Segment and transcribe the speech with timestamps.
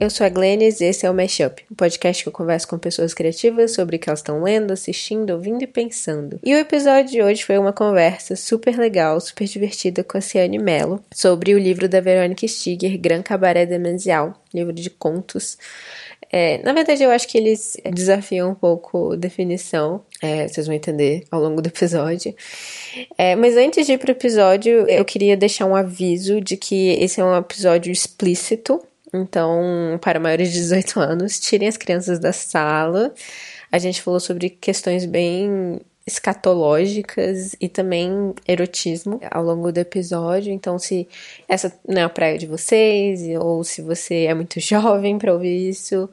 [0.00, 2.78] eu sou a Glennis e esse é o Mashup, um podcast que eu converso com
[2.78, 6.38] pessoas criativas sobre o que elas estão lendo, assistindo, ouvindo e pensando.
[6.44, 10.58] E o episódio de hoje foi uma conversa super legal, super divertida com a Ciane
[10.58, 15.58] Mello sobre o livro da Verônica Stiger, Gran Cabaré Demencial, livro de contos.
[16.30, 20.76] É, na verdade, eu acho que eles desafiam um pouco a definição, é, vocês vão
[20.76, 22.34] entender ao longo do episódio.
[23.16, 27.20] É, mas antes de ir pro episódio, eu queria deixar um aviso de que esse
[27.20, 28.80] é um episódio explícito,
[29.12, 33.12] então, para maiores de 18 anos, tirem as crianças da sala.
[33.70, 40.52] A gente falou sobre questões bem escatológicas e também erotismo ao longo do episódio.
[40.52, 41.06] Então, se
[41.46, 45.68] essa não é a praia de vocês, ou se você é muito jovem para ouvir
[45.68, 46.08] isso,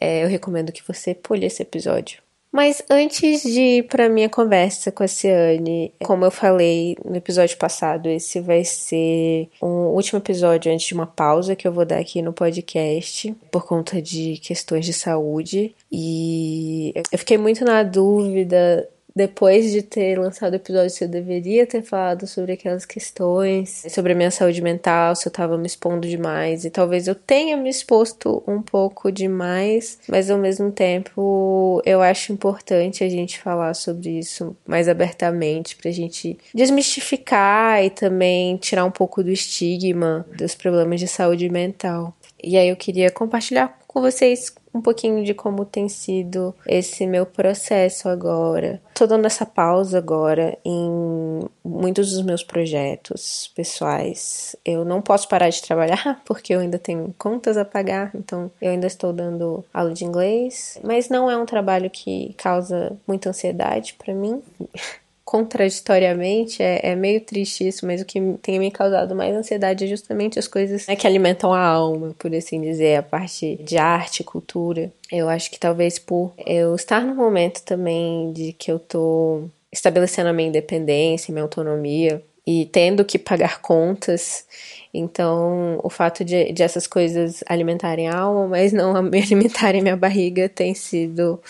[0.00, 2.22] é, eu recomendo que você pule esse episódio.
[2.52, 7.56] Mas antes de ir para minha conversa com a Ciane, como eu falei no episódio
[7.56, 11.98] passado, esse vai ser um último episódio antes de uma pausa que eu vou dar
[11.98, 15.74] aqui no podcast por conta de questões de saúde.
[15.92, 21.66] E eu fiquei muito na dúvida depois de ter lançado o episódio, se eu deveria
[21.66, 26.08] ter falado sobre aquelas questões, sobre a minha saúde mental, se eu tava me expondo
[26.08, 26.64] demais.
[26.64, 32.32] E talvez eu tenha me exposto um pouco demais, mas ao mesmo tempo eu acho
[32.32, 38.90] importante a gente falar sobre isso mais abertamente, pra gente desmistificar e também tirar um
[38.90, 42.14] pouco do estigma dos problemas de saúde mental.
[42.42, 47.26] E aí eu queria compartilhar com vocês um pouquinho de como tem sido esse meu
[47.26, 48.80] processo agora.
[48.94, 54.54] Tô dando essa pausa agora em muitos dos meus projetos pessoais.
[54.64, 58.70] Eu não posso parar de trabalhar porque eu ainda tenho contas a pagar, então eu
[58.70, 63.94] ainda estou dando aula de inglês, mas não é um trabalho que causa muita ansiedade
[63.94, 64.42] para mim
[65.24, 69.86] contraditoriamente, é, é, meio triste isso, mas o que tem me causado mais ansiedade é
[69.86, 74.24] justamente as coisas né, que alimentam a alma, por assim dizer, a parte de arte,
[74.24, 74.92] cultura.
[75.10, 80.28] Eu acho que talvez por eu estar no momento também de que eu tô estabelecendo
[80.28, 84.44] a minha independência, minha autonomia e tendo que pagar contas.
[84.92, 90.48] Então, o fato de, de essas coisas alimentarem a alma, mas não alimentarem minha barriga,
[90.48, 91.40] tem sido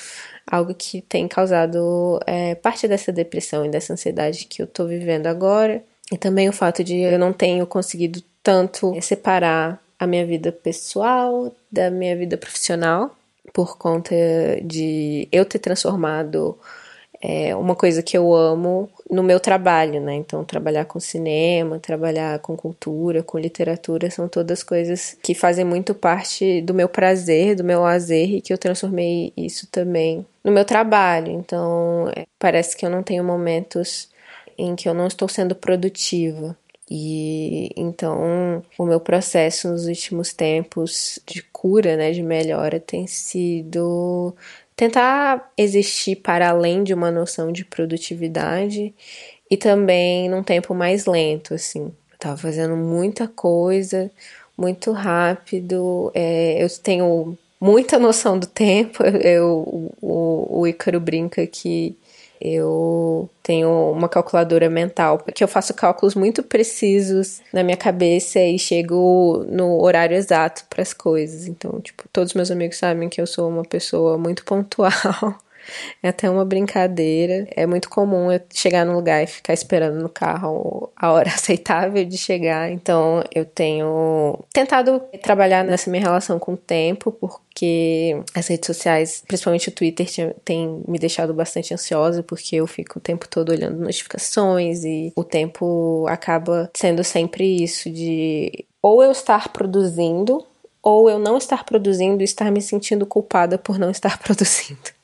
[0.50, 5.26] algo que tem causado é, parte dessa depressão e dessa ansiedade que eu tô vivendo
[5.26, 5.82] agora.
[6.12, 11.54] E também o fato de eu não tenho conseguido tanto separar a minha vida pessoal
[11.70, 13.14] da minha vida profissional
[13.52, 14.14] por conta
[14.62, 16.58] de eu ter transformado
[17.22, 20.14] é, uma coisa que eu amo no meu trabalho, né?
[20.14, 25.94] Então, trabalhar com cinema, trabalhar com cultura, com literatura, são todas coisas que fazem muito
[25.94, 30.64] parte do meu prazer, do meu lazer e que eu transformei isso também no meu
[30.64, 31.30] trabalho.
[31.30, 34.08] Então, é, parece que eu não tenho momentos
[34.56, 36.56] em que eu não estou sendo produtiva.
[36.92, 44.34] E então o meu processo nos últimos tempos de cura, né, de melhora tem sido
[44.80, 48.94] tentar existir para além de uma noção de produtividade
[49.50, 51.92] e também num tempo mais lento, assim.
[52.12, 54.10] Eu tava fazendo muita coisa,
[54.56, 56.10] muito rápido.
[56.14, 59.02] É, eu tenho muita noção do tempo.
[59.02, 61.94] Eu, o, o Ícaro brinca que
[62.40, 68.58] eu tenho uma calculadora mental, porque eu faço cálculos muito precisos na minha cabeça e
[68.58, 71.46] chego no horário exato para as coisas.
[71.46, 74.90] Então, tipo, todos meus amigos sabem que eu sou uma pessoa muito pontual.
[76.02, 77.46] É até uma brincadeira.
[77.54, 82.04] É muito comum eu chegar no lugar e ficar esperando no carro a hora aceitável
[82.04, 82.70] de chegar.
[82.70, 89.22] Então eu tenho tentado trabalhar nessa minha relação com o tempo, porque as redes sociais,
[89.26, 90.08] principalmente o Twitter,
[90.44, 95.24] tem me deixado bastante ansiosa, porque eu fico o tempo todo olhando notificações e o
[95.24, 100.44] tempo acaba sendo sempre isso de ou eu estar produzindo
[100.82, 104.99] ou eu não estar produzindo e estar me sentindo culpada por não estar produzindo.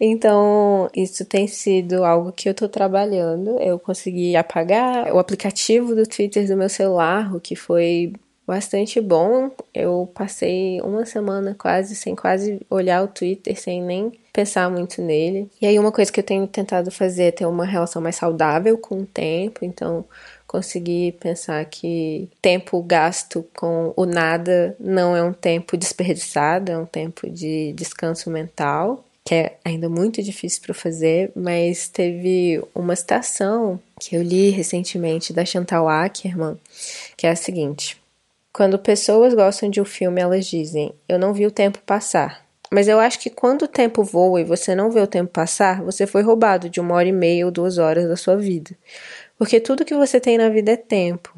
[0.00, 3.58] Então, isso tem sido algo que eu tô trabalhando.
[3.60, 8.12] Eu consegui apagar o aplicativo do Twitter do meu celular, o que foi
[8.46, 9.50] bastante bom.
[9.72, 15.48] Eu passei uma semana quase sem quase olhar o Twitter, sem nem pensar muito nele.
[15.60, 18.76] E aí uma coisa que eu tenho tentado fazer é ter uma relação mais saudável
[18.76, 20.04] com o tempo, então
[20.46, 26.86] conseguir pensar que tempo gasto com o nada não é um tempo desperdiçado, é um
[26.86, 33.80] tempo de descanso mental que é ainda muito difícil para fazer, mas teve uma citação
[33.98, 36.58] que eu li recentemente da Chantal Ackerman,
[37.16, 37.96] que é a seguinte:
[38.52, 42.44] Quando pessoas gostam de um filme, elas dizem: Eu não vi o tempo passar.
[42.70, 45.82] Mas eu acho que quando o tempo voa e você não vê o tempo passar,
[45.82, 48.76] você foi roubado de uma hora e meia ou duas horas da sua vida.
[49.38, 51.32] Porque tudo que você tem na vida é tempo.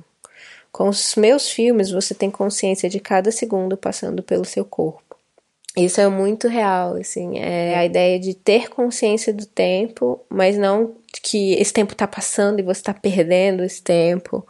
[0.72, 5.05] Com os meus filmes, você tem consciência de cada segundo passando pelo seu corpo.
[5.76, 10.94] Isso é muito real, assim, é a ideia de ter consciência do tempo, mas não
[11.22, 14.46] que esse tempo tá passando e você tá perdendo esse tempo,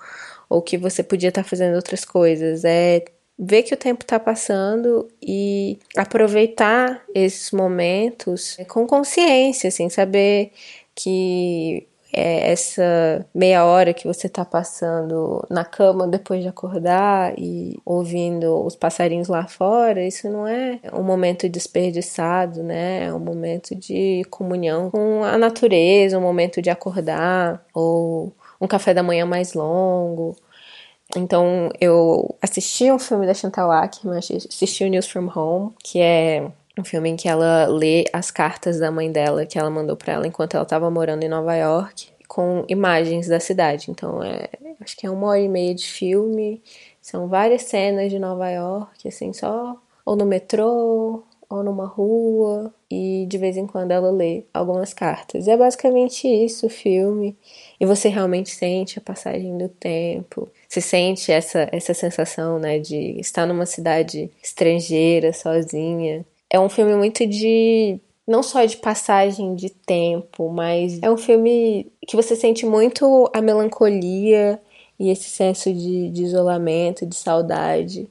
[0.49, 2.64] ou que você podia estar tá fazendo outras coisas.
[2.64, 3.05] É
[3.38, 10.52] ver que o tempo está passando e aproveitar esses momentos com consciência, assim, saber
[10.94, 11.87] que
[12.17, 18.65] é essa meia hora que você está passando na cama depois de acordar e ouvindo
[18.65, 23.05] os passarinhos lá fora, isso não é um momento desperdiçado, né?
[23.05, 28.95] É um momento de comunhão com a natureza, um momento de acordar ou um café
[28.95, 30.35] da manhã mais longo
[31.15, 36.51] então, eu assisti um filme da Chantal Akerman, assisti o News from Home, que é
[36.78, 40.14] um filme em que ela lê as cartas da mãe dela que ela mandou para
[40.14, 43.90] ela enquanto ela estava morando em Nova York, com imagens da cidade.
[43.90, 44.49] Então, é,
[44.81, 46.62] acho que é uma hora e meia de filme,
[47.00, 53.26] são várias cenas de Nova York, assim, só ou no metrô, ou numa rua, e
[53.29, 55.46] de vez em quando ela lê algumas cartas.
[55.46, 57.37] E é basicamente isso o filme.
[57.81, 60.49] E você realmente sente a passagem do tempo.
[60.69, 66.25] Você sente essa, essa sensação, né, de estar numa cidade estrangeira, sozinha.
[66.50, 67.98] É um filme muito de.
[68.26, 73.40] Não só de passagem de tempo, mas é um filme que você sente muito a
[73.40, 74.60] melancolia
[74.98, 78.08] e esse senso de, de isolamento, de saudade.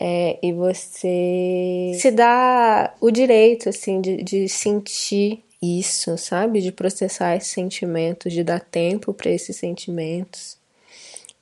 [0.00, 6.60] É, e você se dá o direito, assim, de, de sentir isso, sabe?
[6.60, 10.56] De processar esses sentimentos, de dar tempo para esses sentimentos.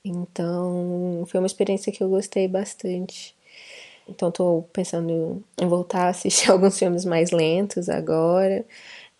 [0.04, 3.36] Então, foi uma experiência que eu gostei bastante.
[4.08, 8.64] Então, estou pensando em voltar a assistir alguns filmes mais lentos agora.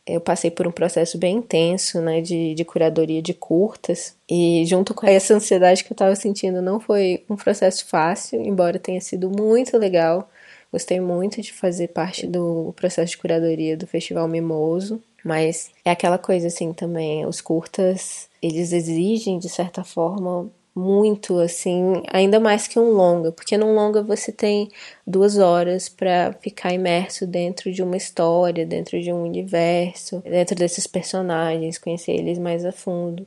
[0.06, 4.16] Eu passei por um processo bem intenso, né, de, de curadoria de curtas.
[4.28, 8.78] E junto com essa ansiedade que eu estava sentindo, não foi um processo fácil, embora
[8.78, 10.30] tenha sido muito legal.
[10.72, 15.02] Gostei muito de fazer parte do processo de curadoria do Festival Mimoso.
[15.24, 22.02] Mas é aquela coisa assim também, os curtas, eles exigem de certa forma muito, assim,
[22.12, 24.68] ainda mais que um longa, porque num longa você tem
[25.06, 30.86] duas horas para ficar imerso dentro de uma história, dentro de um universo, dentro desses
[30.86, 33.26] personagens, conhecer eles mais a fundo.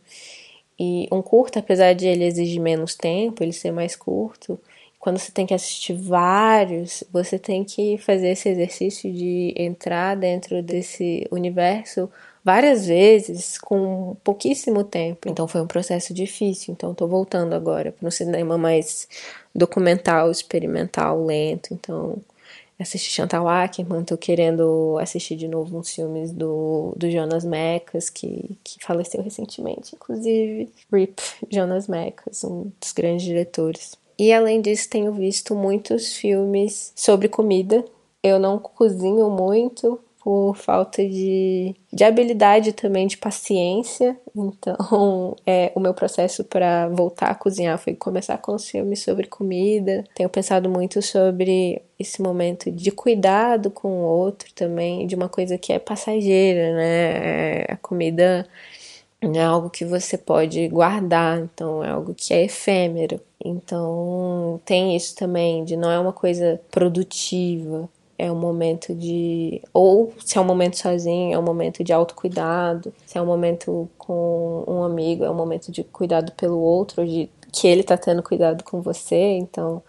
[0.79, 4.59] E um curto, apesar de ele exigir menos tempo, ele ser mais curto,
[4.99, 10.61] quando você tem que assistir vários, você tem que fazer esse exercício de entrar dentro
[10.63, 12.09] desse universo
[12.43, 15.29] várias vezes com pouquíssimo tempo.
[15.29, 16.73] Então foi um processo difícil.
[16.73, 19.07] Então estou voltando agora para um cinema mais
[19.53, 21.73] documental, experimental, lento.
[21.73, 22.17] Então
[22.81, 28.57] assisti Chantal Ackerman, tô querendo assistir de novo uns filmes do, do Jonas Mekas, que,
[28.63, 30.69] que faleceu recentemente, inclusive.
[30.91, 33.95] Rip Jonas Mekas, um dos grandes diretores.
[34.17, 37.83] E além disso, tenho visto muitos filmes sobre comida.
[38.23, 44.15] Eu não cozinho muito, por falta de, de habilidade também, de paciência.
[44.35, 49.27] Então, é, o meu processo para voltar a cozinhar foi começar com os filmes sobre
[49.27, 50.03] comida.
[50.13, 55.57] Tenho pensado muito sobre esse momento de cuidado com o outro também, de uma coisa
[55.57, 57.63] que é passageira, né?
[57.63, 58.47] É, a comida
[59.21, 63.19] é algo que você pode guardar, então é algo que é efêmero.
[63.43, 67.89] Então, tem isso também, de não é uma coisa produtiva
[68.21, 69.59] é um momento de.
[69.73, 72.93] Ou se é um momento sozinho, é um momento de autocuidado.
[73.03, 77.27] Se é um momento com um amigo, é um momento de cuidado pelo outro, de
[77.51, 79.15] que ele tá tendo cuidado com você.
[79.15, 79.81] Então,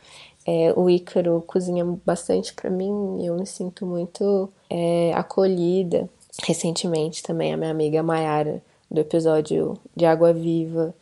[0.46, 6.08] é, o Ícaro cozinha bastante para mim e eu me sinto muito é, acolhida.
[6.42, 10.94] Recentemente também a minha amiga Mayara, do episódio de Água Viva,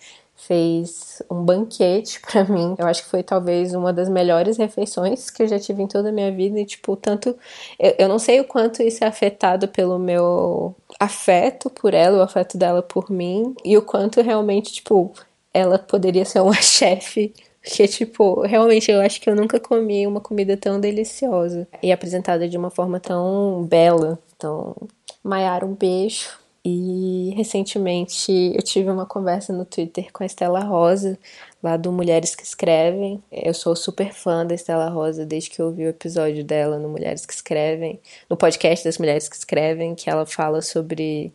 [0.46, 2.74] fez um banquete para mim.
[2.78, 6.08] Eu acho que foi talvez uma das melhores refeições que eu já tive em toda
[6.08, 6.58] a minha vida.
[6.58, 7.36] E, tipo, tanto.
[7.78, 12.22] Eu, eu não sei o quanto isso é afetado pelo meu afeto por ela, o
[12.22, 15.12] afeto dela por mim, e o quanto realmente, tipo,
[15.52, 17.32] ela poderia ser uma chefe.
[17.62, 22.48] Porque, tipo, realmente eu acho que eu nunca comi uma comida tão deliciosa e apresentada
[22.48, 24.18] de uma forma tão bela.
[24.34, 24.74] Então,
[25.22, 26.39] Maiara, um beijo.
[26.62, 31.18] E recentemente eu tive uma conversa no Twitter com a Estela Rosa,
[31.62, 33.22] lá do Mulheres que Escrevem.
[33.32, 36.88] Eu sou super fã da Estela Rosa desde que eu ouvi o episódio dela no
[36.90, 37.98] Mulheres que Escrevem,
[38.28, 41.32] no podcast das Mulheres que Escrevem, que ela fala sobre.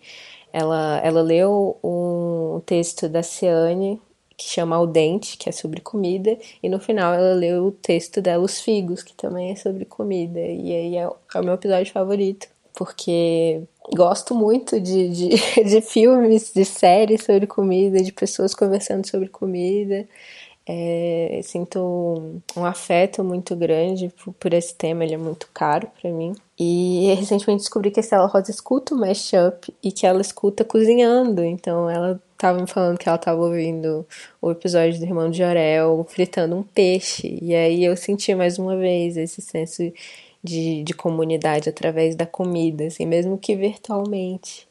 [0.54, 4.00] Ela, ela leu um texto da Ciane
[4.38, 8.22] que chama Ao Dente, que é sobre comida, e no final ela leu o texto
[8.22, 10.40] dela Os Figos, que também é sobre comida.
[10.40, 13.64] E aí é, é o meu episódio favorito, porque
[13.94, 15.30] gosto muito de, de,
[15.64, 20.08] de filmes, de séries sobre comida, de pessoas conversando sobre comida.
[20.68, 26.10] É, sinto um afeto muito grande por, por, esse tema, ele é muito caro para
[26.12, 26.34] mim.
[26.58, 31.44] E recentemente descobri que a Estela Rosa escuta o mashup e que ela escuta cozinhando.
[31.44, 34.08] Então ela tava me falando que ela tava ouvindo
[34.42, 37.38] o episódio do Irmão de Jorel fritando um peixe.
[37.42, 39.84] E aí eu senti mais uma vez esse senso
[40.46, 44.68] de, de comunidade através da comida, assim, mesmo que virtualmente.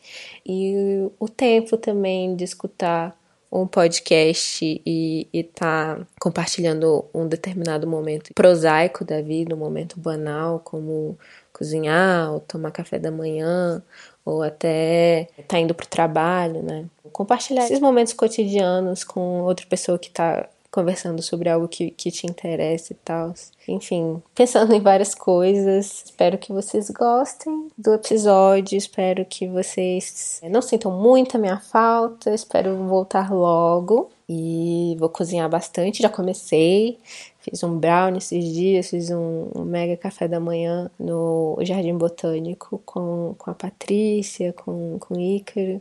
[0.47, 3.19] E o tempo também de escutar
[3.53, 10.59] um podcast e estar tá compartilhando um determinado momento prosaico da vida, um momento banal,
[10.59, 11.17] como
[11.53, 13.81] cozinhar, ou tomar café da manhã,
[14.25, 16.87] ou até estar tá indo para o trabalho, né?
[17.13, 22.27] Compartilhar esses momentos cotidianos com outra pessoa que está conversando sobre algo que, que te
[22.27, 23.33] interessa e tal.
[23.69, 26.03] Enfim, pensando em várias coisas.
[26.07, 28.77] Espero que vocês gostem do episódio.
[28.77, 32.35] Espero que vocês não sintam muito a minha falta.
[32.35, 34.11] Espero voltar logo.
[34.29, 36.03] E vou cozinhar bastante.
[36.03, 36.99] Já comecei.
[37.39, 42.81] Fiz um brownie esses dias, fiz um, um, mega café da manhã no Jardim Botânico
[42.87, 45.81] com, com a Patrícia, com, com o Ícaro.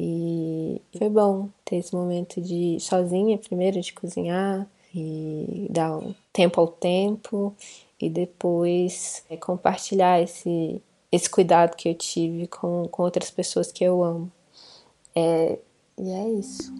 [0.00, 4.64] E foi bom ter esse momento de sozinha, primeiro de cozinhar
[4.94, 7.52] e dar um tempo ao tempo
[8.00, 13.82] e depois é, compartilhar esse, esse cuidado que eu tive com, com outras pessoas que
[13.82, 14.30] eu amo.
[15.16, 15.58] É,
[15.98, 16.72] e é isso.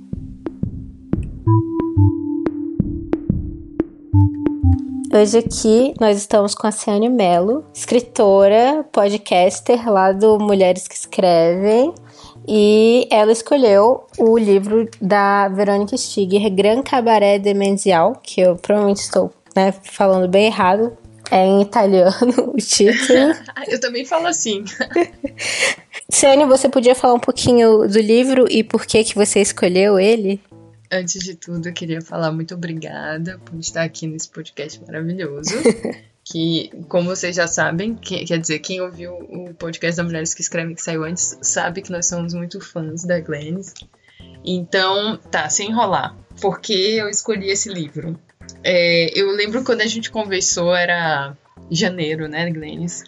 [5.13, 11.93] Hoje aqui nós estamos com a Ciane Mello, escritora, podcaster lá do Mulheres que Escrevem.
[12.51, 19.31] E ela escolheu o livro da Verônica Stiger, Gran Cabaré Demenzial, que eu provavelmente estou
[19.55, 20.97] né, falando bem errado.
[21.31, 22.15] É em italiano
[22.55, 23.35] o título.
[23.69, 24.65] eu também falo assim.
[26.09, 30.41] Sênia, você podia falar um pouquinho do livro e por que, que você escolheu ele?
[30.91, 35.53] Antes de tudo, eu queria falar muito obrigada por estar aqui nesse podcast maravilhoso.
[36.31, 40.43] Que, como vocês já sabem, que, quer dizer, quem ouviu o podcast da Mulheres que
[40.43, 43.73] Escrevem que saiu antes, sabe que nós somos muito fãs da Glennis.
[44.45, 46.15] Então, tá, sem enrolar.
[46.41, 48.19] Por que eu escolhi esse livro?
[48.63, 51.35] É, eu lembro quando a gente conversou, era
[51.71, 53.05] janeiro, né, Glennis?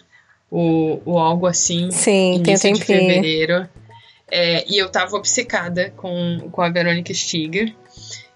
[0.49, 1.91] O, o algo assim.
[1.91, 3.69] Sim, tem um de fevereiro.
[4.29, 7.73] É, e eu tava obcecada com, com a Verônica Stiger.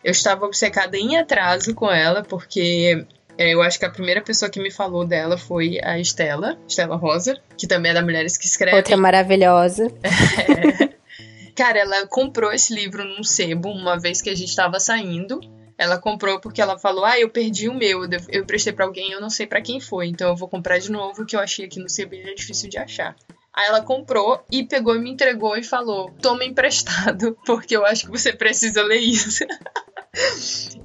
[0.03, 3.05] Eu estava obcecada em atraso com ela, porque
[3.37, 7.39] eu acho que a primeira pessoa que me falou dela foi a Estela, Estela Rosa,
[7.57, 8.77] que também é da Mulheres que Escrevem.
[8.77, 9.91] Outra maravilhosa.
[10.03, 10.95] É.
[11.55, 15.39] Cara, ela comprou esse livro num sebo uma vez que a gente estava saindo.
[15.77, 19.21] Ela comprou porque ela falou: Ah, eu perdi o meu, eu prestei para alguém, eu
[19.21, 21.79] não sei para quem foi, então eu vou comprar de novo, que eu achei aqui
[21.79, 23.15] no sebo ele é difícil de achar.
[23.53, 28.05] Aí ela comprou e pegou e me entregou e falou: Toma emprestado, porque eu acho
[28.05, 29.45] que você precisa ler isso.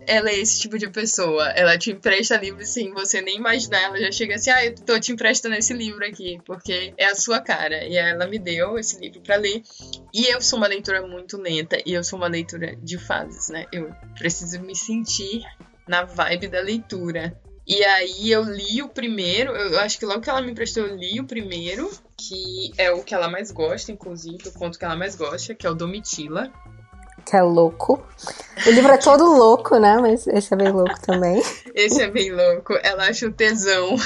[0.07, 1.51] ela é esse tipo de pessoa.
[1.51, 3.83] Ela te empresta livros sem você nem imaginar.
[3.83, 7.15] Ela já chega assim: ah, eu tô te emprestando esse livro aqui, porque é a
[7.15, 7.85] sua cara.
[7.85, 9.63] E ela me deu esse livro para ler.
[10.13, 13.67] E eu sou uma leitura muito lenta e eu sou uma leitura de fases, né?
[13.73, 15.43] Eu preciso me sentir
[15.87, 17.39] na vibe da leitura.
[17.67, 20.97] E aí eu li o primeiro, eu acho que logo que ela me emprestou, eu
[20.97, 24.97] li o primeiro, que é o que ela mais gosta, inclusive, o conto que ela
[24.97, 26.53] mais gosta, que é o Domitila
[27.21, 28.03] que é louco.
[28.67, 29.97] O livro é todo louco, né?
[29.99, 31.43] Mas esse é bem louco também.
[31.75, 32.75] Esse é bem louco.
[32.83, 33.97] Ela acha o tesão.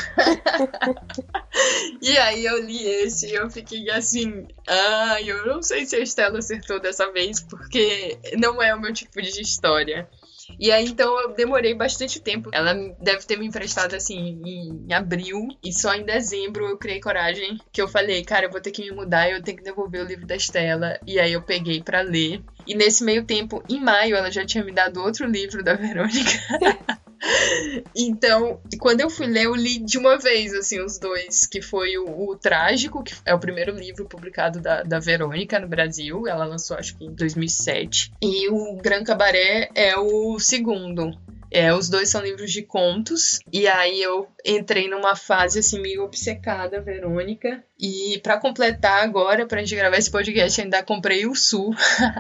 [2.01, 4.47] e aí eu li esse e eu fiquei assim.
[4.69, 8.93] Ah, eu não sei se a Estela acertou dessa vez, porque não é o meu
[8.93, 10.09] tipo de história.
[10.59, 12.51] E aí, então, eu demorei bastante tempo.
[12.53, 15.49] Ela deve ter me emprestado, assim, em abril.
[15.63, 17.59] E só em dezembro eu criei coragem.
[17.73, 20.07] Que eu falei, cara, eu vou ter que me mudar eu tenho que devolver o
[20.07, 20.99] livro da Estela.
[21.07, 22.43] E aí eu peguei para ler.
[22.67, 26.31] E nesse meio tempo, em maio, ela já tinha me dado outro livro da Verônica.
[27.95, 31.97] então, quando eu fui ler, eu li de uma vez, assim, os dois, que foi
[31.99, 36.27] o, o Trágico, que é o primeiro livro publicado da, da Verônica no Brasil.
[36.27, 38.13] Ela lançou, acho que em 2007.
[38.23, 41.13] E o Gran Cabaré é o segundo.
[41.55, 43.39] É, os dois são livros de contos.
[43.53, 47.63] E aí eu entrei numa fase assim meio obcecada, Verônica.
[47.79, 51.73] E para completar agora, pra gente gravar esse podcast, ainda comprei o Sul,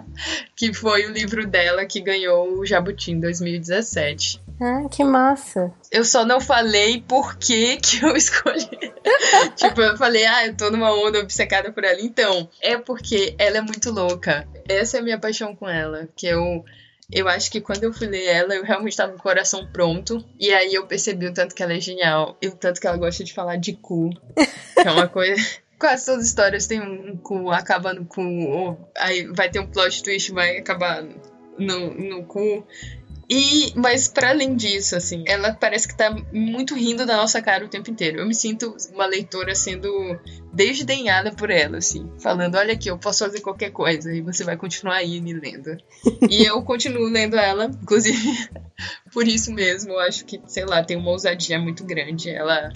[0.54, 4.40] que foi o livro dela que ganhou o Jabuti em 2017.
[4.66, 5.72] Ah, que massa.
[5.90, 8.68] Eu só não falei por que que eu escolhi.
[9.56, 12.00] tipo, eu falei, ah, eu tô numa onda obcecada por ela.
[12.00, 14.48] Então, é porque ela é muito louca.
[14.66, 16.64] Essa é a minha paixão com ela, que eu
[17.12, 20.24] eu acho que quando eu fui ler ela, eu realmente estava com o coração pronto.
[20.40, 22.96] E aí eu percebi o tanto que ela é genial e o tanto que ela
[22.96, 24.10] gosta de falar de cu.
[24.74, 25.40] Que é uma coisa.
[25.78, 30.02] Quase todas as histórias têm um cu acabando cu, ou aí vai ter um plot
[30.02, 31.04] twist vai acabar
[31.58, 32.66] no, no cu.
[33.28, 37.64] E, mas para além disso, assim, ela parece que tá muito rindo da nossa cara
[37.64, 38.18] o tempo inteiro.
[38.18, 39.88] Eu me sinto uma leitora sendo
[40.52, 44.56] desdenhada por ela, assim, falando: olha aqui, eu posso fazer qualquer coisa e você vai
[44.56, 45.76] continuar aí me lendo.
[46.30, 48.18] e eu continuo lendo ela, inclusive
[49.12, 52.28] por isso mesmo, eu acho que, sei lá, tem uma ousadia muito grande.
[52.28, 52.70] Ela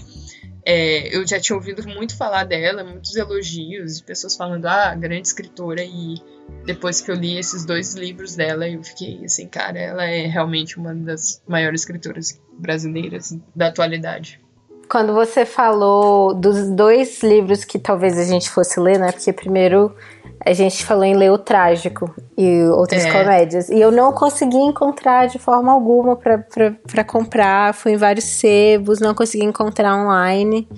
[0.65, 5.27] é, eu já tinha ouvido muito falar dela, muitos elogios, de pessoas falando, ah, grande
[5.27, 6.17] escritora, e
[6.65, 10.79] depois que eu li esses dois livros dela, eu fiquei assim, cara, ela é realmente
[10.79, 14.41] uma das maiores escritoras brasileiras da atualidade.
[14.89, 19.13] Quando você falou dos dois livros que talvez a gente fosse ler, né?
[19.13, 19.95] Porque primeiro
[20.45, 23.13] a gente falou em ler o trágico e outras é.
[23.13, 23.69] comédias.
[23.69, 27.75] E eu não consegui encontrar de forma alguma para comprar.
[27.75, 30.69] Fui em vários sebos, não consegui encontrar online.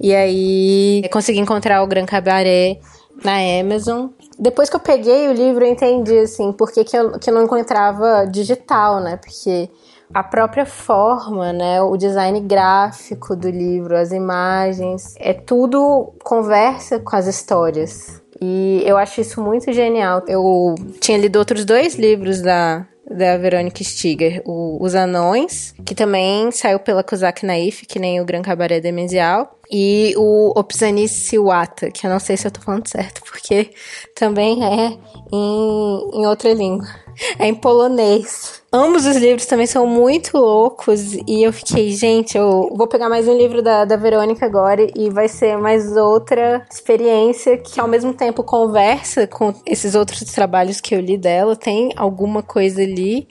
[0.00, 2.80] E aí consegui encontrar o Gran Cabaré
[3.22, 4.08] na Amazon.
[4.38, 7.34] Depois que eu peguei o livro, eu entendi, assim, por que, que, eu, que eu
[7.34, 9.16] não encontrava digital, né?
[9.16, 9.70] Porque
[10.12, 17.16] a própria forma, né, o design gráfico do livro, as imagens, é tudo conversa com
[17.16, 18.22] as histórias.
[18.40, 20.22] E eu acho isso muito genial.
[20.26, 26.50] Eu tinha lido outros dois livros da, da Verônica Stiger, o, Os Anões, que também
[26.50, 32.06] saiu pela Kozak Naif, que nem o Gran Cabaré Demencial, e o Opsani Siwata, que
[32.06, 33.70] eu não sei se eu tô falando certo, porque
[34.14, 34.96] também é
[35.32, 37.03] em, em outra língua.
[37.38, 38.62] É em polonês.
[38.72, 43.28] Ambos os livros também são muito loucos e eu fiquei, gente, eu vou pegar mais
[43.28, 48.12] um livro da, da Verônica agora e vai ser mais outra experiência que ao mesmo
[48.12, 53.28] tempo conversa com esses outros trabalhos que eu li dela, tem alguma coisa ali,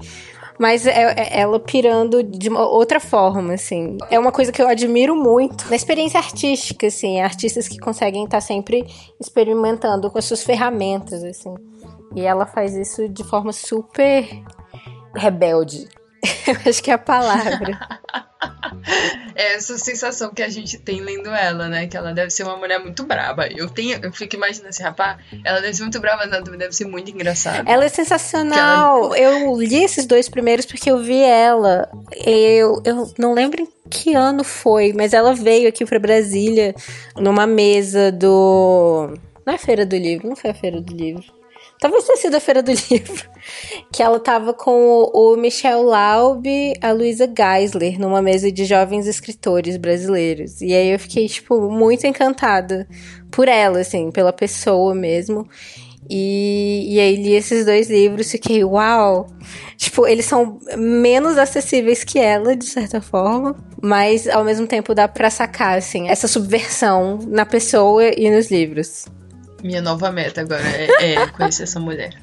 [0.57, 3.97] mas é, é, ela pirando de outra forma, assim.
[4.09, 8.41] É uma coisa que eu admiro muito na experiência artística, assim, artistas que conseguem estar
[8.41, 8.85] sempre
[9.19, 11.53] experimentando com as suas ferramentas, assim.
[12.15, 14.27] E ela faz isso de forma super
[15.15, 15.87] rebelde.
[16.47, 17.77] Eu acho que é a palavra.
[19.35, 21.87] é essa sensação que a gente tem lendo ela, né?
[21.87, 23.47] Que ela deve ser uma mulher muito braba.
[23.47, 26.85] Eu tenho, eu fico imaginando assim, rapaz, ela deve ser muito brava, mas deve ser
[26.85, 27.69] muito engraçada.
[27.69, 29.13] Ela é sensacional.
[29.13, 29.19] Ela...
[29.19, 31.89] Eu li esses dois primeiros porque eu vi ela.
[32.25, 36.73] Eu, eu não lembro em que ano foi, mas ela veio aqui para Brasília
[37.15, 39.13] numa mesa do.
[39.45, 41.42] Não é Feira do Livro, não foi a Feira do Livro.
[41.83, 43.29] Talvez tenha sido a Feira do Livro.
[43.91, 46.45] Que ela tava com o Michel Laub,
[46.81, 50.61] a Luísa Geisler, numa mesa de jovens escritores brasileiros.
[50.61, 52.87] E aí eu fiquei, tipo, muito encantada
[53.29, 55.45] por ela, assim, pela pessoa mesmo.
[56.09, 59.27] E, e aí li esses dois livros, fiquei, uau!
[59.75, 65.09] Tipo, eles são menos acessíveis que ela, de certa forma, mas ao mesmo tempo dá
[65.09, 69.05] pra sacar, assim, essa subversão na pessoa e nos livros.
[69.63, 72.13] Minha nova meta agora é, é conhecer essa mulher.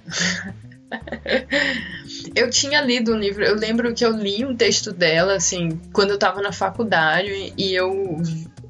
[2.35, 6.11] eu tinha lido um livro, eu lembro que eu li um texto dela, assim, quando
[6.11, 8.21] eu tava na faculdade, e eu.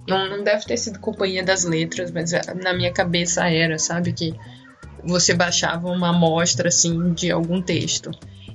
[0.09, 4.13] Não, deve ter sido Companhia das Letras, mas na minha cabeça era, sabe?
[4.13, 4.35] Que
[5.05, 8.11] você baixava uma amostra, assim, de algum texto.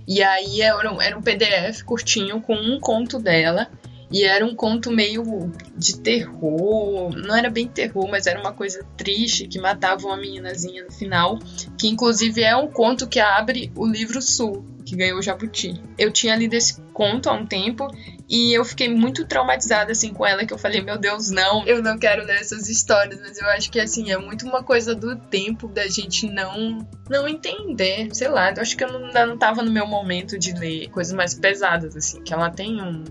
[0.07, 3.67] E aí era um, era um PDF curtinho com um conto dela.
[4.15, 8.81] E era um conto meio de terror, não era bem terror, mas era uma coisa
[8.95, 11.37] triste que matava uma meninazinha no final,
[11.77, 15.83] que inclusive é um conto que abre o livro Sul, que ganhou o Jabuti.
[15.97, 17.89] Eu tinha lido esse conto há um tempo
[18.29, 21.83] e eu fiquei muito traumatizada assim com ela que eu falei, meu Deus, não, eu
[21.83, 25.17] não quero ler essas histórias, mas eu acho que assim é muito uma coisa do
[25.17, 29.61] tempo da gente não não entender, sei lá, eu acho que eu não, não tava
[29.61, 33.03] no meu momento de ler coisas mais pesadas assim, que ela tem um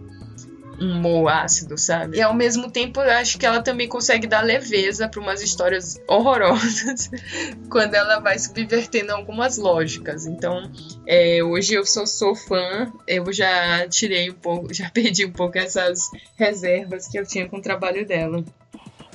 [0.80, 2.18] um humor ácido, sabe?
[2.18, 6.00] E ao mesmo tempo eu acho que ela também consegue dar leveza para umas histórias
[6.08, 7.10] horrorosas
[7.70, 10.26] quando ela vai subvertendo algumas lógicas.
[10.26, 10.70] Então,
[11.06, 15.58] é, hoje eu sou, sou fã, eu já tirei um pouco, já perdi um pouco
[15.58, 18.44] essas reservas que eu tinha com o trabalho dela.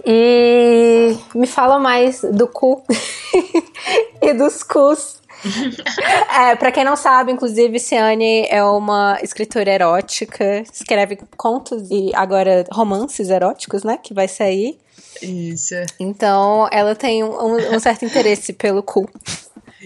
[0.06, 2.84] E me fala mais do cu
[4.22, 5.20] e dos cus
[6.36, 12.66] é, pra quem não sabe, inclusive, Ciane é uma escritora erótica, escreve contos e agora
[12.72, 13.98] romances eróticos, né?
[14.02, 14.78] Que vai sair.
[15.22, 15.76] Isso.
[16.00, 19.10] Então, ela tem um, um certo interesse pelo cu.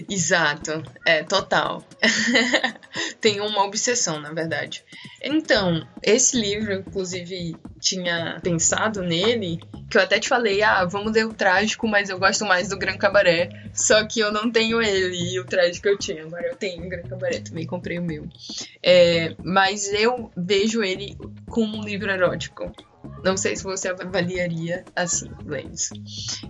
[0.08, 1.84] Exato, é total.
[3.20, 4.84] Tem uma obsessão, na verdade.
[5.22, 11.26] Então, esse livro, inclusive, tinha pensado nele, que eu até te falei, ah, vamos ler
[11.26, 13.48] o trágico, mas eu gosto mais do Gran Cabaré.
[13.72, 16.24] Só que eu não tenho ele e o trágico eu tinha.
[16.24, 18.28] Agora eu tenho o Gran Cabaré, também comprei o meu.
[18.82, 21.16] É, mas eu vejo ele
[21.48, 22.72] como um livro erótico.
[23.24, 25.88] Não sei se você avaliaria assim, Lens.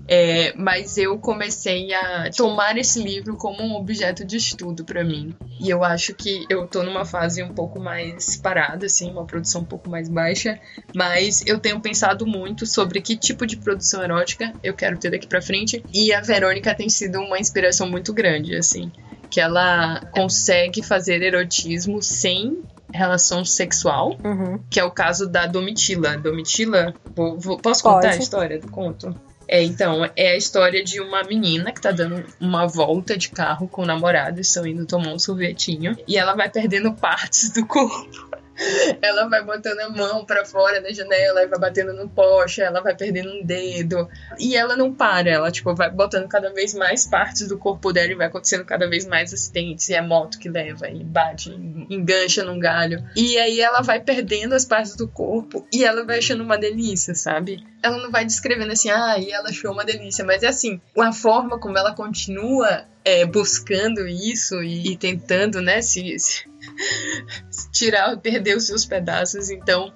[0.09, 5.35] É, mas eu comecei a tomar esse livro como um objeto de estudo para mim.
[5.61, 9.63] E eu acho que eu tô numa fase um pouco mais parada, assim, uma produção
[9.63, 10.59] um pouco mais baixa.
[10.95, 15.29] Mas eu tenho pensado muito sobre que tipo de produção erótica eu quero ter daqui
[15.29, 15.85] para frente.
[15.93, 18.91] E a Verônica tem sido uma inspiração muito grande, assim.
[19.31, 24.61] Que ela consegue fazer erotismo sem relação sexual, uhum.
[24.71, 26.17] que é o caso da Domitila.
[26.17, 28.15] Domitila, vou, vou, posso contar Pode.
[28.15, 29.15] a história do conto?
[29.49, 33.69] É, então, é a história de uma menina que tá dando uma volta de carro
[33.69, 38.34] com o namorado, estão indo tomar um sorvetinho, e ela vai perdendo partes do corpo.
[39.03, 42.81] Ela vai botando a mão para fora da janela e vai batendo no poste, ela
[42.81, 44.09] vai perdendo um dedo.
[44.39, 48.13] E ela não para, ela tipo vai botando cada vez mais partes do corpo dela
[48.13, 49.89] e vai acontecendo cada vez mais acidentes.
[49.89, 51.51] E é moto que leva e bate,
[51.91, 53.05] engancha num galho.
[53.17, 57.15] E aí ela vai perdendo as partes do corpo e ela vai achando uma delícia,
[57.15, 57.65] sabe?
[57.83, 61.13] Ela não vai descrevendo assim, ah, e ela achou uma delícia, mas é assim, a
[61.13, 66.45] forma como ela continua é, buscando isso e, e tentando, né, se, se
[67.73, 69.51] tirar, perder os seus pedaços.
[69.51, 69.93] Então,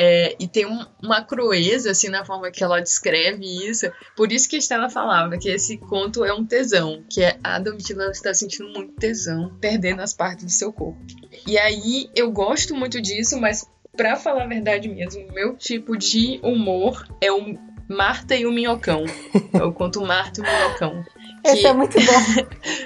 [0.00, 3.90] é, e tem um, uma crueza assim na forma que ela descreve isso.
[4.16, 7.58] Por isso que a Estela falava que esse conto é um tesão, que é a
[7.58, 11.00] Domitila está sentindo muito tesão, perdendo as partes do seu corpo.
[11.44, 15.96] E aí eu gosto muito disso, mas para falar a verdade mesmo, o meu tipo
[15.96, 19.04] de humor é o Marta e o Minhocão.
[19.52, 21.04] É o conto Marta e o Minhocão.
[21.44, 22.78] Esse é muito bom.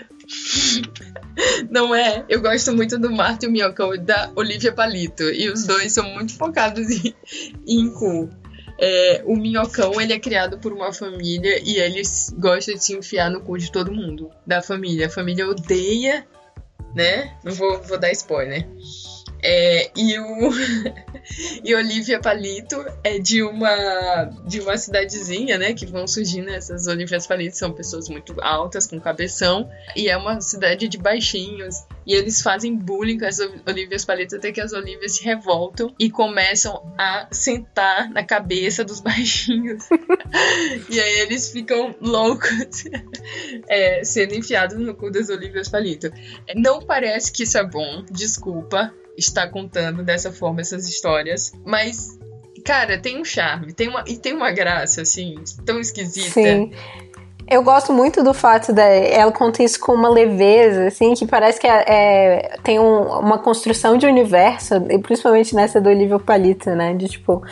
[1.70, 2.24] Não é?
[2.28, 5.24] Eu gosto muito do Marta e o Minhocão da Olivia Palito.
[5.24, 7.14] E os dois são muito focados em,
[7.66, 8.28] em cu.
[8.78, 12.02] É, o minhocão ele é criado por uma família e ele
[12.38, 15.06] gosta de se enfiar no cu de todo mundo da família.
[15.06, 16.26] A família odeia,
[16.94, 17.36] né?
[17.44, 18.66] Não vou, vou dar spoiler.
[19.42, 20.50] É, e o
[21.64, 27.26] e Olivia Palito é de uma de uma cidadezinha, né, que vão surgindo essas Olivias
[27.26, 32.40] Palito são pessoas muito altas com cabeção e é uma cidade de baixinhos e eles
[32.40, 37.26] fazem bullying com as Olivias Palito até que as Olivias se revoltam e começam a
[37.32, 39.88] sentar na cabeça dos baixinhos
[40.88, 42.84] e aí eles ficam loucos
[43.68, 46.12] é, sendo enfiados no cu das Olivias Palito.
[46.54, 52.18] Não parece que isso é bom, desculpa estar contando dessa forma essas histórias, mas
[52.64, 56.32] cara, tem um charme, tem uma e tem uma graça assim, tão esquisita.
[56.32, 56.70] Sim.
[57.52, 61.60] Eu gosto muito do fato da ela conta isso com uma leveza, assim, que parece
[61.60, 66.70] que é, é tem um, uma construção de universo, e principalmente nessa do Olivia Palito,
[66.70, 66.94] né?
[66.94, 67.42] De tipo,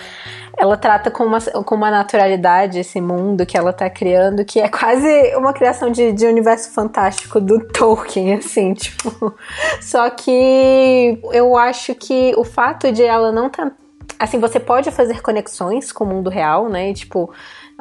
[0.57, 4.71] ela trata com uma, com uma naturalidade esse mundo que ela tá criando, que é
[4.71, 9.35] quase uma criação de, de universo fantástico do Tolkien, assim, tipo.
[9.83, 13.71] Só que eu acho que o fato de ela não tá.
[14.19, 16.89] Assim, você pode fazer conexões com o mundo real, né?
[16.89, 17.31] E, tipo,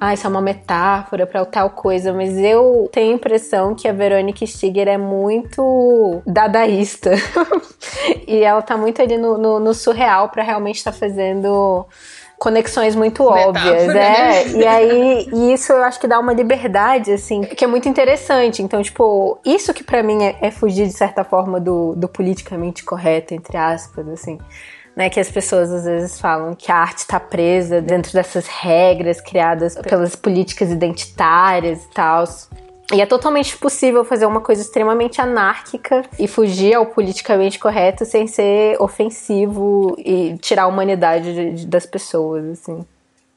[0.01, 3.91] ah, isso é uma metáfora para tal coisa, mas eu tenho a impressão que a
[3.91, 7.11] Verônica Stiger é muito dadaísta.
[8.25, 11.85] e ela tá muito ali no, no, no surreal para realmente estar tá fazendo
[12.37, 13.93] conexões muito Metáfora, óbvias, é.
[13.93, 14.47] Né?
[14.51, 18.63] E aí, e isso eu acho que dá uma liberdade, assim, que é muito interessante.
[18.63, 22.85] Então, tipo, isso que para mim é, é, fugir, de certa forma, do, do politicamente
[22.85, 24.39] correto, entre aspas, assim.
[24.99, 29.21] Né, que as pessoas às vezes falam que a arte está presa dentro dessas regras
[29.21, 32.25] criadas pelas políticas identitárias e tal.
[32.93, 38.27] E é totalmente possível fazer uma coisa extremamente anárquica e fugir ao politicamente correto sem
[38.27, 42.85] ser ofensivo e tirar a humanidade de, de, das pessoas, assim.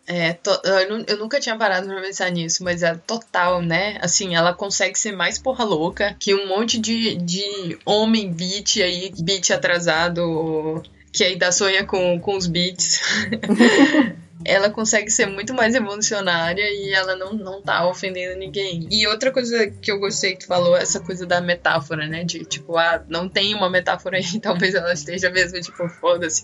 [0.05, 3.99] É, to, eu, eu, nunca tinha parado pra pensar nisso, mas é total, né?
[4.03, 9.13] Assim, ela consegue ser mais porra louca que um monte de, de homem beat aí,
[9.17, 13.01] beat atrasado, que ainda sonha com, com os beats.
[14.45, 18.89] ela consegue ser muito mais revolucionária e ela não, não tá ofendendo ninguém.
[18.91, 22.25] E outra coisa que eu gostei que tu falou, essa coisa da metáfora, né?
[22.25, 26.43] De tipo, ah, não tem uma metáfora aí, talvez ela esteja mesmo, tipo, foda-se.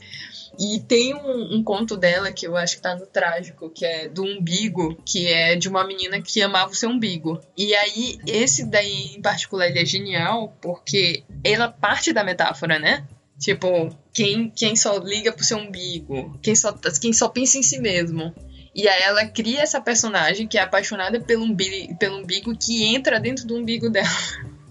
[0.58, 4.08] E tem um, um, conto dela que eu acho que tá no trágico, que é
[4.08, 7.40] do umbigo, que é de uma menina que amava o seu umbigo.
[7.56, 13.06] E aí, esse daí em particular, ele é genial, porque ela parte da metáfora, né?
[13.38, 17.78] Tipo, quem, quem só liga pro seu umbigo, quem só, quem só pensa em si
[17.78, 18.34] mesmo.
[18.74, 23.20] E aí ela cria essa personagem que é apaixonada pelo umbigo, pelo umbigo que entra
[23.20, 24.08] dentro do umbigo dela.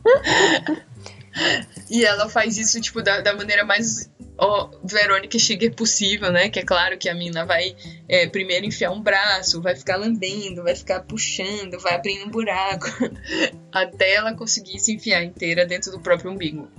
[1.89, 6.49] e ela faz isso, tipo, da, da maneira mais ó, Verônica Stiger possível, né?
[6.49, 7.75] Que é claro que a mina vai
[8.07, 12.87] é, primeiro enfiar um braço, vai ficar lambendo, vai ficar puxando, vai abrindo um buraco,
[13.71, 16.69] até ela conseguir se enfiar inteira dentro do próprio umbigo.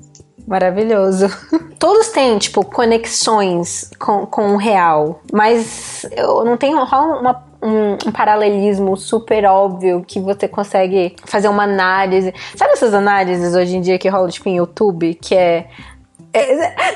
[0.49, 1.27] Maravilhoso.
[1.79, 8.13] Todos têm, tipo, conexões com, com o real, mas eu não tenho uma, um, um,
[8.13, 12.33] paralelismo super óbvio que você consegue fazer uma análise.
[12.57, 15.69] Sabe essas análises hoje em dia que rolam, tipo, em YouTube, que é,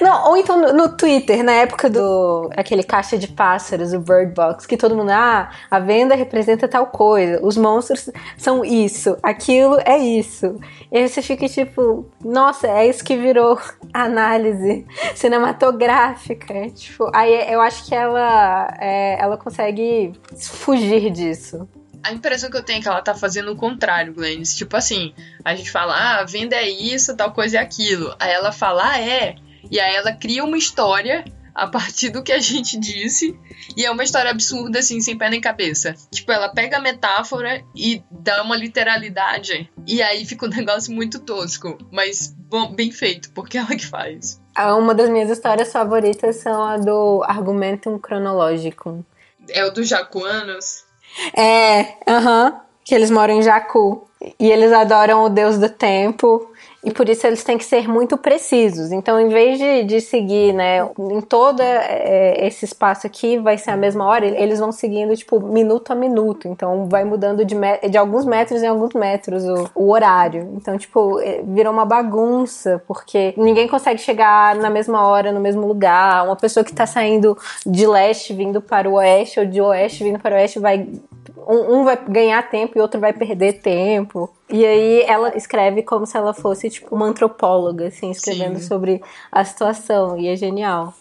[0.01, 4.35] não, ou então no, no, Twitter, na época do aquele caixa de pássaros, o Bird
[4.35, 9.79] Box, que todo mundo, ah, a venda representa tal coisa, os monstros são isso, aquilo
[9.85, 10.59] é isso.
[10.91, 13.59] E aí você fica tipo, nossa, é isso que virou
[13.93, 16.71] análise cinematográfica.
[16.71, 21.69] Tipo, aí eu acho que ela, é, ela consegue fugir disso
[22.03, 24.57] a impressão que eu tenho é que ela tá fazendo o contrário, Glennis.
[24.57, 28.15] Tipo assim, a gente fala, ah, a venda é isso, tal coisa é aquilo.
[28.19, 29.37] Aí ela fala, ah, é.
[29.71, 33.39] E aí ela cria uma história a partir do que a gente disse.
[33.77, 35.95] E é uma história absurda, assim, sem pé nem cabeça.
[36.11, 39.71] Tipo, ela pega a metáfora e dá uma literalidade.
[39.87, 43.87] E aí fica um negócio muito tosco, mas bom, bem feito, porque é ela que
[43.87, 44.41] faz.
[44.55, 49.05] Ah, uma das minhas histórias favoritas são a do Argumentum Cronológico.
[49.49, 50.85] É o dos Jacuanos?
[51.37, 52.49] É, aham.
[52.49, 54.07] Uh -huh, que eles moram em Jacu.
[54.39, 56.52] E eles adoram o deus do tempo
[56.85, 58.91] e por isso eles têm que ser muito precisos.
[58.91, 63.71] Então, em vez de, de seguir, né, em todo é, esse espaço aqui vai ser
[63.71, 66.49] a mesma hora, eles vão seguindo, tipo, minuto a minuto.
[66.49, 67.55] Então, vai mudando de,
[67.89, 70.55] de alguns metros em alguns metros o, o horário.
[70.57, 75.67] Então, tipo, é, virou uma bagunça, porque ninguém consegue chegar na mesma hora, no mesmo
[75.67, 76.25] lugar.
[76.25, 80.19] Uma pessoa que tá saindo de leste vindo para o oeste, ou de oeste vindo
[80.19, 80.89] para o oeste, vai
[81.49, 84.35] um, um vai ganhar tempo e outro vai perder tempo.
[84.49, 88.67] E aí ela escreve como se ela fosse, tipo, uma antropóloga, assim, escrevendo Sim.
[88.67, 90.19] sobre a situação.
[90.19, 90.95] E é genial.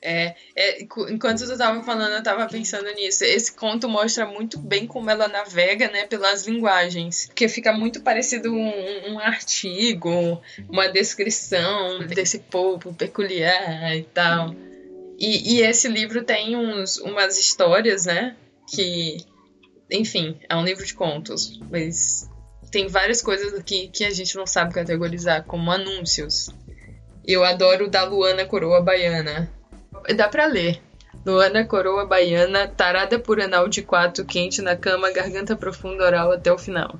[0.00, 3.24] É, é, enquanto tu tava falando, eu tava pensando nisso.
[3.24, 7.26] Esse conto mostra muito bem como ela navega, né, pelas linguagens.
[7.26, 14.54] Porque fica muito parecido um, um artigo, uma descrição desse povo peculiar e tal.
[15.18, 18.36] E, e esse livro tem uns, umas histórias, né,
[18.72, 19.18] que
[19.90, 22.28] enfim, é um livro de contos, mas
[22.70, 26.50] tem várias coisas aqui que a gente não sabe categorizar, como anúncios.
[27.26, 29.50] Eu adoro o da Luana Coroa Baiana.
[30.16, 30.80] Dá pra ler.
[31.24, 36.52] Luana Coroa Baiana, tarada por anal de quatro, quente na cama, garganta profunda oral até
[36.52, 36.98] o final.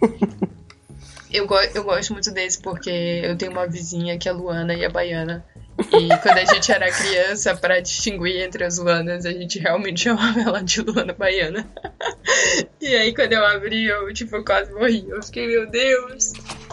[1.32, 4.84] eu, go eu gosto muito desse porque eu tenho uma vizinha que é Luana e
[4.84, 5.44] é baiana.
[5.78, 10.40] E quando a gente era criança, para distinguir entre as Luanas, a gente realmente chamava
[10.40, 11.68] ela de Luana Baiana.
[12.80, 15.04] E aí, quando eu abri, eu, tipo, quase morri.
[15.08, 16.32] Eu fiquei, meu Deus.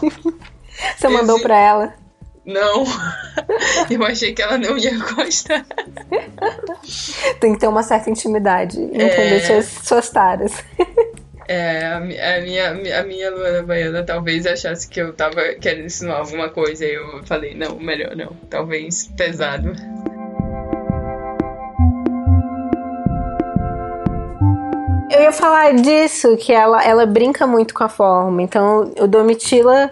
[0.96, 1.08] Você Esse...
[1.08, 1.94] mandou pra ela?
[2.44, 2.84] Não.
[3.88, 5.64] Eu achei que ela não ia gostar.
[7.38, 8.80] Tem que ter uma certa intimidade.
[8.80, 9.40] Entender é...
[9.40, 10.52] suas, suas taras.
[11.48, 12.00] É, a,
[12.40, 16.94] minha, a minha Luana Baiana talvez achasse que eu tava querendo ensinar alguma coisa e
[16.94, 18.36] eu falei, não, melhor não.
[18.48, 19.72] Talvez pesado.
[25.10, 28.40] Eu ia falar disso, que ela, ela brinca muito com a forma.
[28.42, 29.90] Então, o Domitila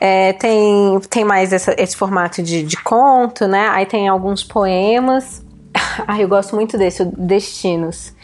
[0.00, 3.68] é, tem, tem mais essa, esse formato de, de conto, né?
[3.68, 5.44] Aí tem alguns poemas.
[6.06, 8.14] Ah, eu gosto muito desse, Destinos.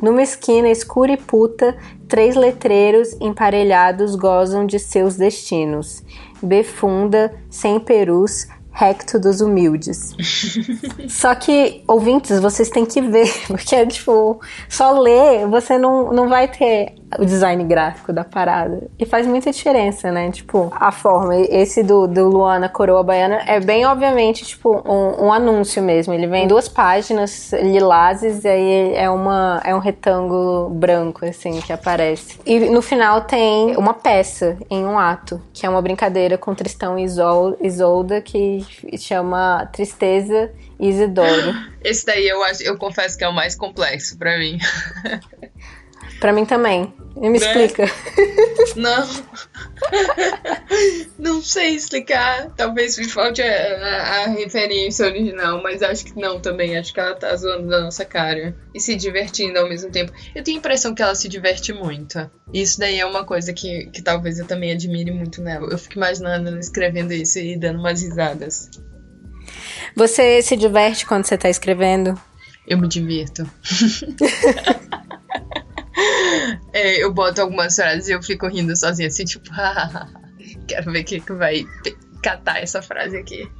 [0.00, 1.76] Numa esquina escura e puta,
[2.10, 6.02] três letreiros emparelhados gozam de seus destinos.
[6.42, 10.14] Befunda, sem perus, recto dos humildes.
[11.08, 16.28] só que, ouvintes, vocês têm que ver, porque é tipo, só ler, você não, não
[16.28, 18.88] vai ter o design gráfico da parada.
[18.98, 20.30] E faz muita diferença, né?
[20.30, 21.36] Tipo, a forma.
[21.36, 26.12] Esse do, do Luana Coroa Baiana é bem, obviamente, tipo, um, um anúncio mesmo.
[26.12, 31.60] Ele vem em duas páginas lilazes e aí é, uma, é um retângulo branco, assim,
[31.60, 32.38] que aparece.
[32.46, 36.98] E no final tem uma peça em um ato, que é uma brincadeira com Tristão
[36.98, 38.64] e Isolda, que
[38.98, 41.54] chama Tristeza Isidoro.
[41.82, 44.58] Esse daí eu, acho, eu confesso que é o mais complexo para mim.
[46.20, 46.92] Para mim também.
[47.16, 47.36] Me né?
[47.36, 47.84] explica.
[48.76, 49.08] Não.
[51.18, 52.50] não sei explicar.
[52.56, 56.78] Talvez me falte a, a, a, referência original, mas acho que não também.
[56.78, 58.54] Acho que ela tá zoando da nossa cara.
[58.74, 60.12] E se divertindo ao mesmo tempo.
[60.34, 62.30] Eu tenho a impressão que ela se diverte muito.
[62.52, 65.68] Isso daí é uma coisa que, que talvez eu também admire muito nela.
[65.70, 68.70] Eu fico imaginando ela escrevendo isso e dando umas risadas.
[69.96, 72.18] Você se diverte quando você tá escrevendo?
[72.66, 73.50] Eu me divirto.
[76.72, 79.48] É, eu boto algumas frases e eu fico rindo sozinha, assim, tipo,
[80.66, 81.64] quero ver o que, que vai
[82.22, 83.50] catar essa frase aqui.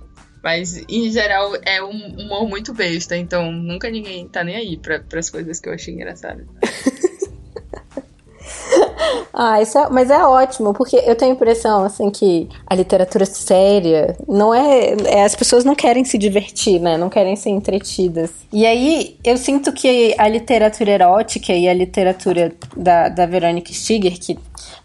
[0.42, 5.00] Mas, em geral, é um humor muito besta, então nunca ninguém tá nem aí pra,
[5.00, 6.46] pras coisas que eu achei engraçadas.
[9.32, 13.24] Ah, isso é, mas é ótimo, porque eu tenho a impressão, assim, que a literatura
[13.24, 16.96] séria não é, é, As pessoas não querem se divertir, né?
[16.98, 18.30] Não querem ser entretidas.
[18.52, 24.18] E aí, eu sinto que a literatura erótica e a literatura da, da Verônica Stiger,
[24.18, 24.36] que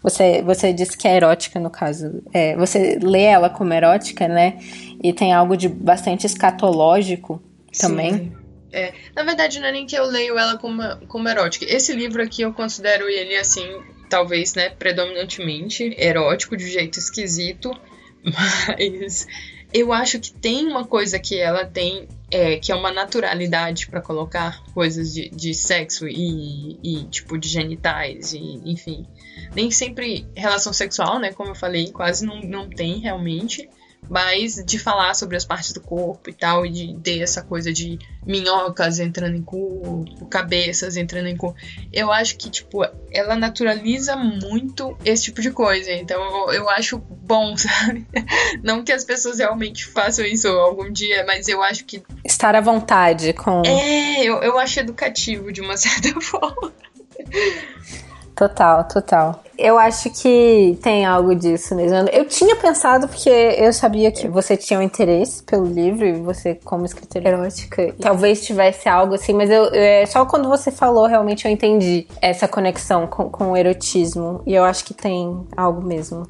[0.02, 2.22] você, você disse que é erótica, no caso.
[2.32, 4.58] É, você lê ela como erótica, né?
[5.02, 7.42] E tem algo de bastante escatológico
[7.78, 8.12] também.
[8.12, 8.32] Sim.
[8.72, 11.64] É, na verdade, não é nem que eu leio ela como, como erótica.
[11.68, 13.66] Esse livro aqui eu considero ele assim,
[14.08, 17.70] talvez, né, predominantemente erótico, de jeito esquisito,
[18.24, 19.26] mas
[19.72, 24.00] eu acho que tem uma coisa que ela tem, é, que é uma naturalidade para
[24.00, 29.06] colocar coisas de, de sexo e, e, tipo, de genitais, e, enfim.
[29.54, 33.68] Nem sempre relação sexual, né, como eu falei, quase não, não tem realmente
[34.08, 37.72] mas de falar sobre as partes do corpo e tal, e de ter essa coisa
[37.72, 41.54] de minhocas entrando em cu, cabeças entrando em cu.
[41.92, 45.92] Eu acho que, tipo, ela naturaliza muito esse tipo de coisa.
[45.92, 48.06] Então eu, eu acho bom, sabe?
[48.62, 52.02] Não que as pessoas realmente façam isso algum dia, mas eu acho que.
[52.24, 53.62] Estar à vontade com.
[53.64, 56.72] É, eu, eu acho educativo de uma certa forma.
[58.36, 59.42] Total, total.
[59.58, 61.96] Eu acho que tem algo disso mesmo.
[62.12, 66.54] Eu tinha pensado, porque eu sabia que você tinha um interesse pelo livro, e você,
[66.62, 71.46] como escritora erótica, talvez tivesse algo assim, mas eu, é, só quando você falou, realmente
[71.46, 74.42] eu entendi essa conexão com, com o erotismo.
[74.46, 76.28] E eu acho que tem algo mesmo.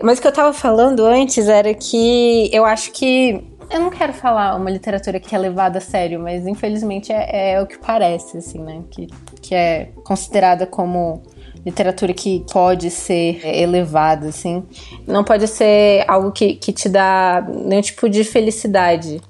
[0.00, 4.14] Mas o que eu tava falando antes era que eu acho que eu não quero
[4.14, 8.38] falar uma literatura que é levada a sério, mas infelizmente é, é o que parece,
[8.38, 8.82] assim, né?
[8.90, 9.08] Que,
[9.48, 11.22] que é considerada como
[11.64, 14.62] literatura que pode ser elevada, assim.
[15.06, 19.22] Não pode ser algo que, que te dá nenhum tipo de felicidade.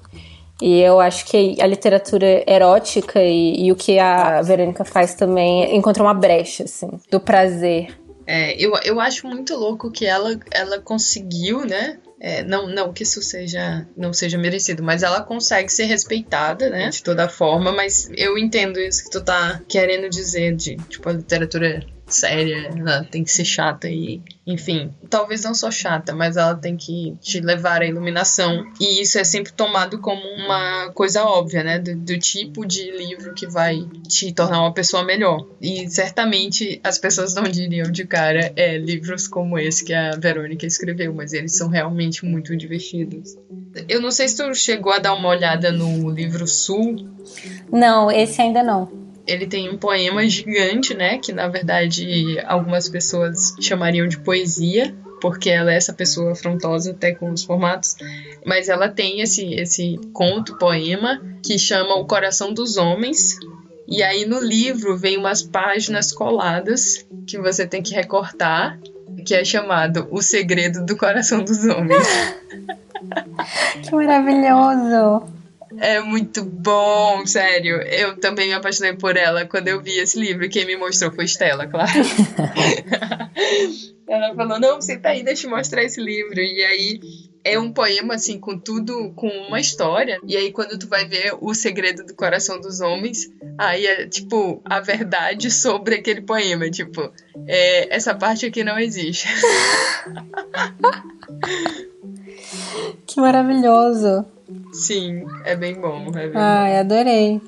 [0.60, 5.76] E eu acho que a literatura erótica e, e o que a Verônica faz também
[5.76, 7.96] encontra uma brecha, assim, do prazer.
[8.26, 13.02] É, eu, eu acho muito louco que ela, ela conseguiu, né, é, não, não que
[13.02, 16.88] isso seja não seja merecido, mas ela consegue ser respeitada, né?
[16.90, 21.12] De toda forma, mas eu entendo isso que tu tá querendo dizer de, tipo, a
[21.12, 26.54] literatura séria, ela tem que ser chata e, enfim, talvez não só chata, mas ela
[26.54, 28.66] tem que te levar à iluminação.
[28.80, 31.78] E isso é sempre tomado como uma coisa óbvia, né?
[31.78, 35.46] Do, do tipo de livro que vai te tornar uma pessoa melhor.
[35.60, 40.66] E certamente as pessoas não diriam de cara é livros como esse que a Verônica
[40.66, 43.36] escreveu, mas eles são realmente muito divertidos.
[43.88, 46.96] Eu não sei se tu chegou a dar uma olhada no livro Sul.
[47.70, 51.18] Não, esse ainda não ele tem um poema gigante, né?
[51.18, 57.12] Que na verdade algumas pessoas chamariam de poesia, porque ela é essa pessoa afrontosa até
[57.12, 57.96] com os formatos,
[58.44, 63.38] mas ela tem esse, esse conto, poema, que chama O Coração dos Homens.
[63.86, 68.78] E aí no livro vem umas páginas coladas que você tem que recortar,
[69.24, 72.06] que é chamado O Segredo do Coração dos Homens.
[73.82, 75.37] que maravilhoso!
[75.80, 77.76] É muito bom, sério.
[77.82, 80.48] Eu também me apaixonei por ela quando eu vi esse livro.
[80.48, 81.92] Quem me mostrou foi Estela, claro.
[84.08, 86.40] ela falou: Não, senta aí, deixa eu mostrar esse livro.
[86.40, 87.00] E aí
[87.44, 90.18] é um poema, assim, com tudo, com uma história.
[90.26, 94.60] E aí, quando tu vai ver o segredo do coração dos homens, aí é, tipo,
[94.64, 96.70] a verdade sobre aquele poema.
[96.70, 97.12] Tipo,
[97.46, 99.28] é, essa parte aqui não existe.
[103.06, 104.26] que maravilhoso.
[104.72, 106.06] Sim, é bem bom.
[106.14, 106.80] É bem Ai, bom.
[106.80, 107.40] adorei.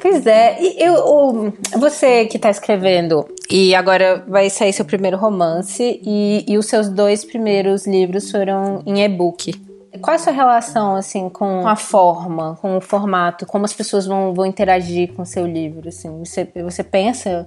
[0.00, 6.00] Pois é, e eu, você que está escrevendo e agora vai sair seu primeiro romance
[6.02, 9.54] e, e os seus dois primeiros livros foram em e-book.
[10.00, 14.06] Qual é a sua relação assim com a forma, com o formato, como as pessoas
[14.06, 15.88] vão, vão interagir com o seu livro?
[15.88, 17.46] Assim, você, você pensa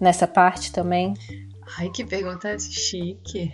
[0.00, 1.14] nessa parte também?
[1.76, 3.52] Ai, que pergunta chique.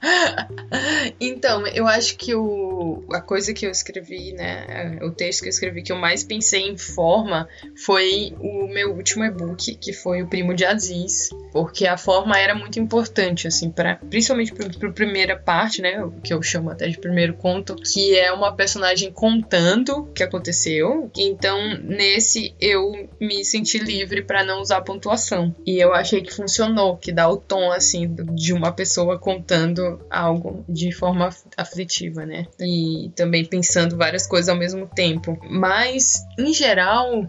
[1.20, 5.50] então, eu acho que o, a coisa que eu escrevi, né, o texto que eu
[5.50, 10.26] escrevi que eu mais pensei em forma foi o meu último e-book, que foi o
[10.26, 15.36] Primo de Aziz, porque a forma era muito importante, assim, para principalmente para a primeira
[15.36, 19.98] parte, né, o que eu chamo até de primeiro conto, que é uma personagem contando
[19.98, 21.10] o que aconteceu.
[21.16, 25.54] Então, nesse eu me senti livre para não usar pontuação.
[25.66, 30.64] E eu achei que funcionou, que dá o tom assim de uma pessoa contando algo
[30.68, 32.46] de forma aflitiva, né?
[32.60, 35.38] E também pensando várias coisas ao mesmo tempo.
[35.48, 37.28] Mas, em geral,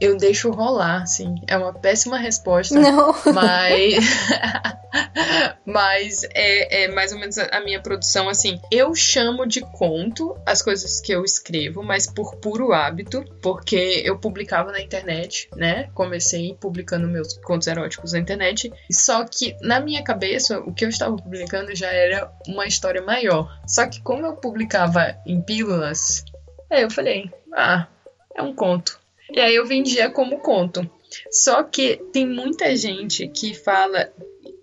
[0.00, 1.34] eu deixo rolar, assim.
[1.46, 2.78] É uma péssima resposta.
[2.78, 3.14] Não.
[3.32, 4.04] Mas.
[5.64, 8.60] mas é, é, mais ou menos a minha produção, assim.
[8.70, 14.18] Eu chamo de conto as coisas que eu escrevo, mas por puro hábito, porque eu
[14.18, 15.90] publicava na internet, né?
[15.94, 18.72] Comecei publicando meus contos eróticos na internet.
[18.90, 23.60] Só que na minha cabeça, o que eu estava publicando já era uma história maior.
[23.66, 26.24] Só que como eu publicava em pílulas,
[26.70, 27.86] aí eu falei, ah,
[28.34, 28.99] é um conto.
[29.32, 30.88] E aí eu vendia como conto.
[31.30, 34.12] Só que tem muita gente que fala,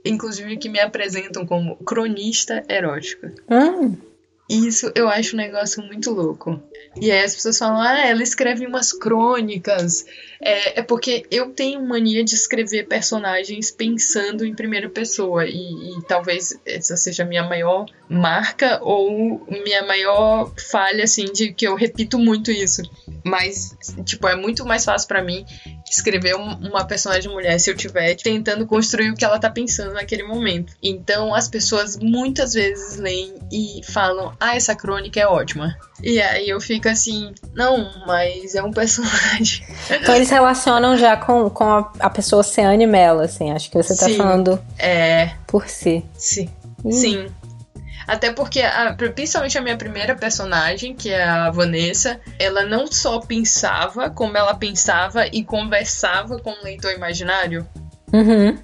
[0.06, 3.34] inclusive que me apresentam como cronista erótica.
[3.50, 3.98] Hum.
[4.50, 6.62] Isso eu acho um negócio muito louco.
[7.00, 10.06] E aí as pessoas falam, ah, ela escreve umas crônicas.
[10.42, 15.46] É, é porque eu tenho mania de escrever personagens pensando em primeira pessoa.
[15.46, 21.52] E, e talvez essa seja a minha maior marca ou minha maior falha, assim, de
[21.54, 22.82] que eu repito muito isso.
[23.26, 23.76] Mas,
[24.06, 25.46] tipo, é muito mais fácil para mim
[25.90, 30.24] escrever uma personagem mulher se eu estiver tentando construir o que ela tá pensando naquele
[30.24, 30.74] momento.
[30.82, 35.76] Então as pessoas muitas vezes leem e falam: Ah, essa crônica é ótima.
[36.02, 39.66] E aí eu fico assim, não, mas é um personagem.
[39.90, 43.52] Então eles relacionam já com, com a, a pessoa ser animela, assim.
[43.52, 45.32] Acho que você tá Sim, falando É.
[45.48, 46.04] por si.
[46.18, 46.50] Sim.
[46.84, 46.92] Hum.
[46.92, 47.28] Sim.
[48.06, 53.20] Até porque, a- principalmente a minha primeira personagem, que é a Vanessa, ela não só
[53.20, 57.68] pensava como ela pensava e conversava com o leitor imaginário.
[58.14, 58.58] Uhum.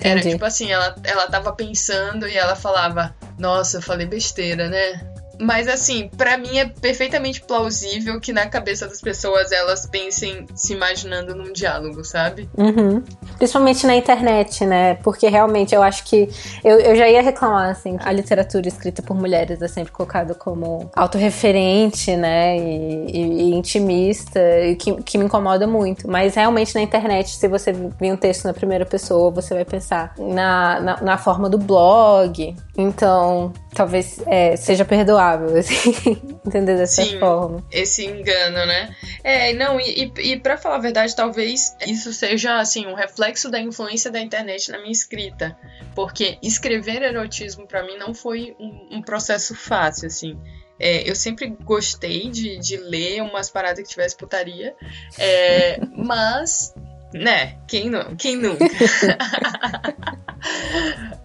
[0.00, 0.30] Era Entendi.
[0.30, 5.00] tipo assim, ela, ela tava pensando e ela falava, nossa, eu falei besteira, né?
[5.40, 10.72] Mas assim, pra mim é perfeitamente plausível que na cabeça das pessoas elas pensem se
[10.74, 12.48] imaginando num diálogo, sabe?
[12.56, 13.02] Uhum.
[13.38, 14.94] Principalmente na internet, né?
[14.96, 16.28] Porque realmente eu acho que.
[16.62, 20.90] Eu, eu já ia reclamar, assim, a literatura escrita por mulheres é sempre colocada como
[20.94, 22.56] autorreferente, né?
[22.58, 26.08] E, e- e intimista, e que, que me incomoda muito.
[26.08, 30.14] Mas realmente na internet, se você vir um texto na primeira pessoa, você vai pensar
[30.18, 32.54] na, na, na forma do blog.
[32.76, 35.92] Então, talvez é, seja perdoável, assim,
[36.46, 37.18] entender dessa Sim.
[37.18, 37.64] forma.
[37.70, 38.94] Esse engano, né?
[39.22, 43.50] É, não, e, e, e para falar a verdade, talvez isso seja, assim, um reflexo
[43.50, 45.56] da influência da internet na minha escrita.
[45.94, 50.38] Porque escrever erotismo pra mim não foi um, um processo fácil, assim.
[50.78, 54.74] É, eu sempre gostei de, de ler umas paradas que tivesse putaria,
[55.18, 56.74] é, mas,
[57.12, 58.64] né, quem, não, quem nunca?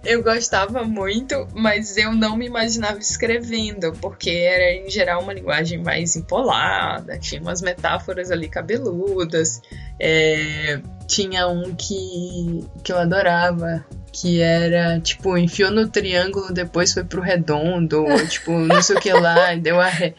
[0.03, 5.81] eu gostava muito, mas eu não me imaginava escrevendo, porque era em geral uma linguagem
[5.81, 9.61] mais empolada, tinha umas metáforas ali cabeludas.
[9.99, 17.03] é, tinha um que, que eu adorava, que era tipo, enfiou no triângulo, depois foi
[17.03, 20.15] pro redondo, ou, tipo, não sei o que lá, deu a ré.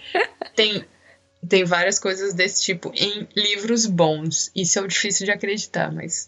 [0.54, 0.84] Tem,
[1.48, 4.50] tem várias coisas desse tipo em livros bons.
[4.54, 6.26] Isso é difícil de acreditar, mas.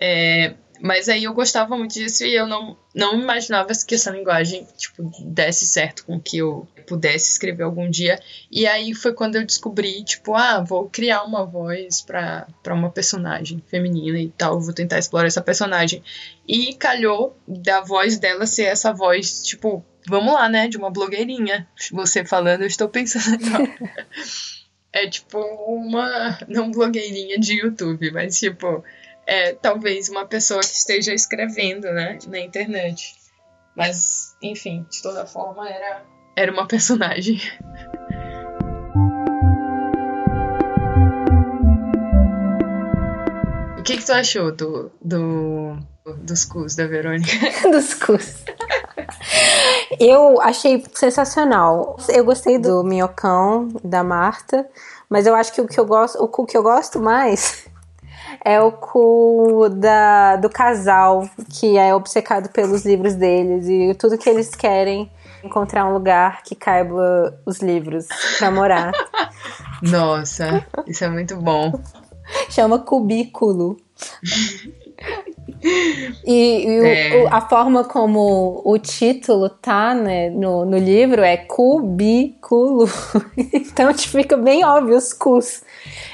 [0.00, 4.66] É, mas aí eu gostava muito disso e eu não, não imaginava que essa linguagem,
[4.76, 8.18] tipo, desse certo com que eu pudesse escrever algum dia.
[8.50, 13.62] E aí foi quando eu descobri, tipo, ah, vou criar uma voz pra uma personagem
[13.68, 16.02] feminina e tal, vou tentar explorar essa personagem.
[16.48, 21.68] E calhou da voz dela ser essa voz, tipo, vamos lá, né, de uma blogueirinha.
[21.92, 23.42] Você falando, eu estou pensando.
[24.94, 26.38] É tipo uma.
[26.46, 28.84] Não blogueirinha de YouTube, mas tipo.
[29.26, 32.18] É talvez uma pessoa que esteja escrevendo, né?
[32.26, 33.14] Na internet.
[33.74, 36.02] Mas, enfim, de toda forma, era,
[36.36, 37.40] era uma personagem.
[43.78, 45.76] O que, que tu achou do, do,
[46.18, 47.32] dos cus da Verônica?
[47.70, 48.44] dos cursos.
[49.98, 51.96] Eu achei sensacional.
[52.08, 54.66] Eu gostei do minhocão da Marta,
[55.08, 57.66] mas eu acho que o que eu gosto, o cu que eu gosto mais
[58.44, 61.28] é o cu da, do casal
[61.58, 65.10] que é obcecado pelos livros deles e tudo que eles querem
[65.44, 68.06] encontrar um lugar que caiba os livros
[68.38, 68.92] pra morar.
[69.82, 71.72] Nossa, isso é muito bom.
[72.48, 73.76] Chama cubículo.
[75.62, 77.16] E, e É.
[77.22, 82.86] o- a forma como o título tá né, no, no livro é cubículo.
[83.54, 85.62] então tipo, fica bem óbvio os cus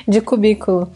[0.06, 0.90] de cubículo.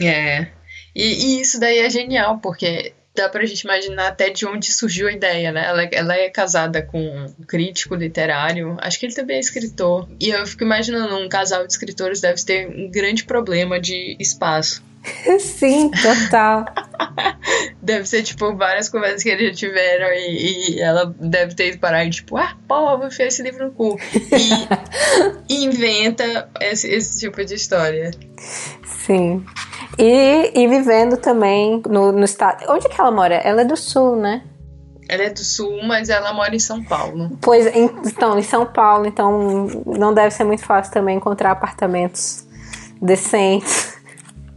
[0.00, 0.48] É.
[0.94, 5.08] E, e isso daí é genial, porque dá pra gente imaginar até de onde surgiu
[5.08, 5.64] a ideia, né?
[5.66, 10.06] Ela, ela é casada com um crítico literário, acho que ele também é escritor.
[10.20, 14.82] E eu fico imaginando, um casal de escritores deve ter um grande problema de espaço.
[15.38, 16.64] Sim, total.
[17.82, 21.78] deve ser, tipo, várias conversas que eles já tiveram e, e ela deve ter ido
[21.78, 23.98] parar e, tipo, ah, pô, vou enfiar esse livro no cu.
[25.48, 28.10] E inventa esse, esse tipo de história.
[28.84, 29.44] Sim.
[29.98, 32.64] E, e vivendo também no, no estado.
[32.68, 33.36] Onde que ela mora?
[33.36, 34.42] Ela é do sul, né?
[35.08, 37.38] Ela é do sul, mas ela mora em São Paulo.
[37.40, 42.44] Pois, então, em São Paulo, então não deve ser muito fácil também encontrar apartamentos
[43.00, 43.95] decentes.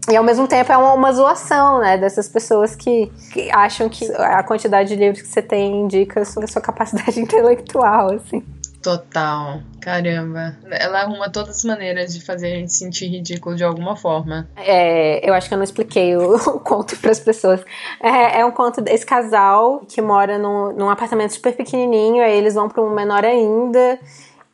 [0.10, 1.98] E ao mesmo tempo é uma, uma zoação, né?
[1.98, 6.46] Dessas pessoas que, que, acham que a quantidade de livros que você tem indica sobre
[6.46, 8.44] a sua capacidade intelectual, assim.
[8.82, 9.60] Total.
[9.82, 10.58] Caramba.
[10.72, 14.50] Ela arruma todas as maneiras de fazer a gente sentir ridículo de alguma forma.
[14.56, 17.64] É, eu acho que eu não expliquei o, o conto para as pessoas.
[18.02, 22.56] É, é, um conto desse casal que mora num, num apartamento super pequenininho, aí eles
[22.56, 24.00] vão para um menor ainda.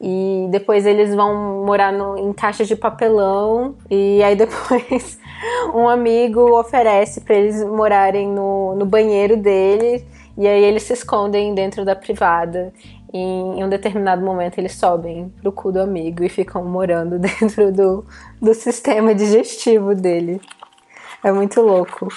[0.02, 3.76] E depois eles vão morar no, em caixas de papelão.
[3.90, 5.18] E aí depois
[5.74, 10.06] um amigo oferece para eles morarem no, no banheiro dele.
[10.38, 12.74] E aí eles se escondem dentro da privada
[13.18, 18.06] em, um determinado momento eles sobem pro cu do amigo e ficam morando dentro do,
[18.42, 20.42] do sistema digestivo dele.
[21.24, 22.10] É muito louco.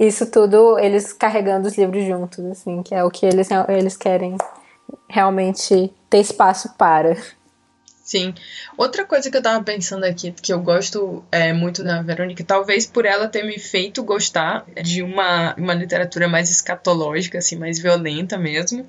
[0.00, 4.36] Isso tudo eles carregando os livros juntos, assim, que é o que eles, eles querem
[5.08, 7.16] realmente ter espaço para.
[8.02, 8.34] Sim.
[8.76, 12.84] Outra coisa que eu tava pensando aqui, que eu gosto é, muito da Verônica, talvez
[12.84, 18.36] por ela ter me feito gostar de uma, uma literatura mais escatológica, assim, mais violenta
[18.36, 18.86] mesmo,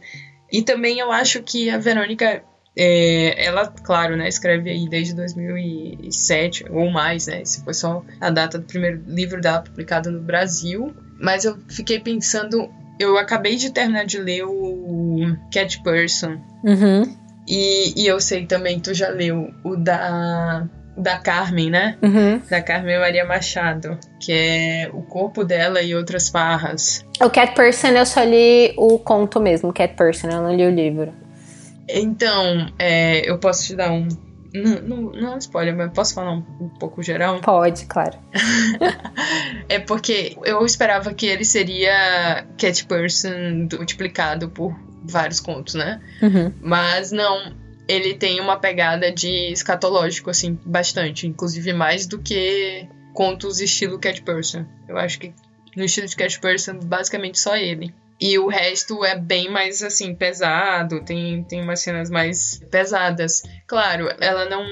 [0.52, 2.44] e também eu acho que a Verônica,
[2.76, 7.42] é, ela, claro, né, escreve aí desde 2007 ou mais, né?
[7.42, 10.94] Esse foi só a data do primeiro livro dela publicado no Brasil.
[11.20, 16.40] Mas eu fiquei pensando, eu acabei de terminar de ler o Cat Person.
[16.64, 17.23] Uhum.
[17.48, 20.68] E, e eu sei também, tu já leu o da
[20.98, 21.98] da Carmen, né?
[22.02, 22.40] Uhum.
[22.50, 27.06] Da Carmen Maria Machado, que é O Corpo dela e Outras Farras.
[27.20, 30.70] O Cat Person eu só li o conto mesmo, Cat Person, eu não li o
[30.70, 31.14] livro.
[31.90, 34.08] Então, é, eu posso te dar um.
[34.54, 37.42] Não, não, não é um spoiler, mas posso falar um, um pouco geral?
[37.42, 38.20] Pode, claro.
[39.68, 46.02] é porque eu esperava que ele seria Cat Person multiplicado por vários contos, né?
[46.22, 46.54] Uhum.
[46.62, 47.54] Mas não,
[47.88, 51.28] ele tem uma pegada de escatológico, assim, bastante.
[51.28, 54.66] Inclusive mais do que contos estilo Cat Person.
[54.88, 55.34] Eu acho que
[55.76, 57.94] no estilo de Cat Person, basicamente só ele.
[58.20, 63.44] E o resto é bem mais, assim, pesado, tem, tem umas cenas mais pesadas.
[63.68, 64.64] Claro, ela não,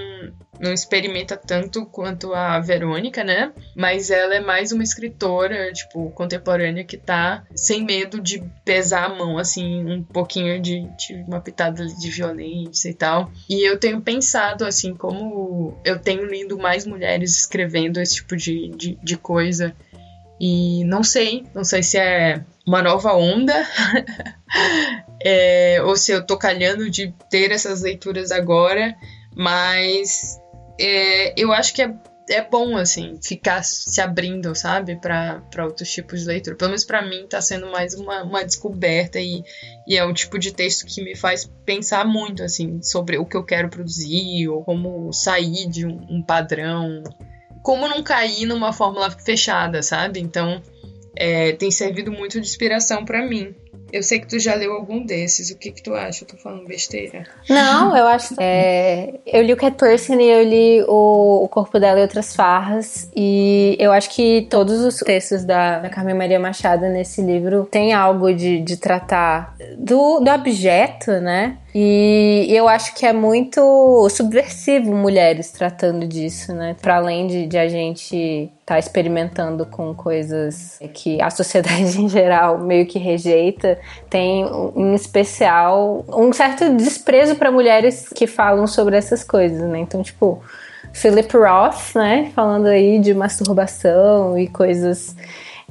[0.62, 3.52] não experimenta tanto quanto a Verônica, né?
[3.76, 9.16] Mas ela é mais uma escritora, tipo, contemporânea que tá sem medo de pesar a
[9.16, 13.32] mão, assim, um pouquinho de, de uma pitada de violência e tal.
[13.50, 18.70] E eu tenho pensado, assim, como eu tenho lido mais mulheres escrevendo esse tipo de,
[18.70, 19.76] de, de coisa.
[20.40, 23.54] E não sei, não sei se é uma nova onda,
[25.24, 28.96] é, ou se eu tô calhando de ter essas leituras agora,
[29.36, 30.40] mas
[30.80, 31.94] é, eu acho que é,
[32.30, 36.56] é bom, assim, ficar se abrindo, sabe, para outros tipos de leitura.
[36.56, 39.44] Pelo menos para mim tá sendo mais uma, uma descoberta e,
[39.88, 43.36] e é um tipo de texto que me faz pensar muito, assim, sobre o que
[43.36, 47.04] eu quero produzir ou como sair de um, um padrão.
[47.64, 50.20] Como não cair numa fórmula fechada, sabe?
[50.20, 50.62] Então,
[51.16, 53.54] é, tem servido muito de inspiração para mim.
[53.92, 55.50] Eu sei que tu já leu algum desses.
[55.50, 56.24] O que que tu acha?
[56.24, 57.26] Eu tô falando besteira?
[57.50, 58.36] Não, eu acho.
[58.40, 62.36] É, eu li o Cat Person e eu li o, o Corpo dela e Outras
[62.36, 63.10] Farras.
[63.16, 67.94] E eu acho que todos os textos da, da Carmen Maria Machado nesse livro tem
[67.94, 71.58] algo de, de tratar do, do objeto, né?
[71.74, 76.76] E eu acho que é muito subversivo mulheres tratando disso, né?
[76.82, 82.60] Para além de, de, a gente tá experimentando com coisas que a sociedade em geral
[82.60, 84.46] meio que rejeita, tem
[84.76, 89.80] em especial um certo desprezo para mulheres que falam sobre essas coisas, né?
[89.80, 90.42] Então, tipo,
[90.94, 92.32] Philip Roth, né?
[92.36, 95.16] Falando aí de masturbação e coisas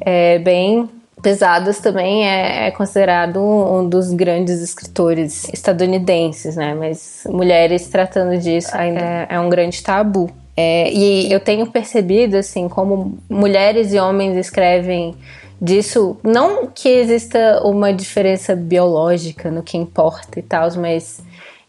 [0.00, 0.88] é, bem
[1.20, 6.74] pesadas também é, é, considerado um dos grandes escritores estadunidenses, né?
[6.74, 10.30] Mas mulheres tratando disso ainda é, é um grande tabu.
[10.62, 15.14] É, e eu tenho percebido, assim, como mulheres e homens escrevem
[15.58, 21.22] disso, não que exista uma diferença biológica no que importa e tal, mas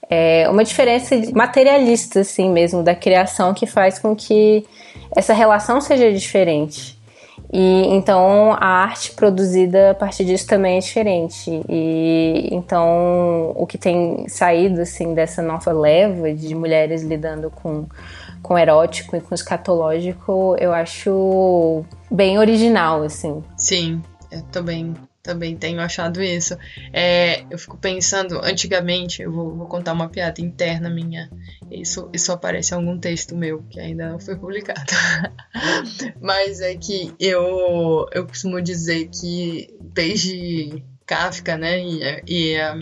[0.10, 4.66] é uma diferença materialista, assim mesmo, da criação que faz com que
[5.16, 7.00] essa relação seja diferente.
[7.54, 11.62] E então a arte produzida a partir disso também é diferente.
[11.68, 17.86] E então o que tem saído assim dessa nova leva de mulheres lidando com
[18.52, 23.42] com erótico e com escatológico, eu acho bem original, assim.
[23.56, 24.94] Sim, eu também
[25.24, 26.58] também tenho achado isso.
[26.92, 31.32] É, eu fico pensando, antigamente, eu vou, vou, contar uma piada interna minha.
[31.72, 34.92] Isso, isso aparece em algum texto meu, que ainda não foi publicado.
[36.20, 42.76] Mas é que eu, eu costumo dizer que desde Kafka, né, e, e a,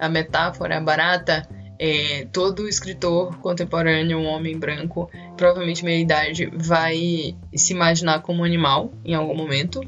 [0.00, 1.48] a metáfora barata,
[1.78, 8.92] é, todo escritor contemporâneo, um homem branco, provavelmente meia idade, vai se imaginar como animal
[9.04, 9.80] em algum momento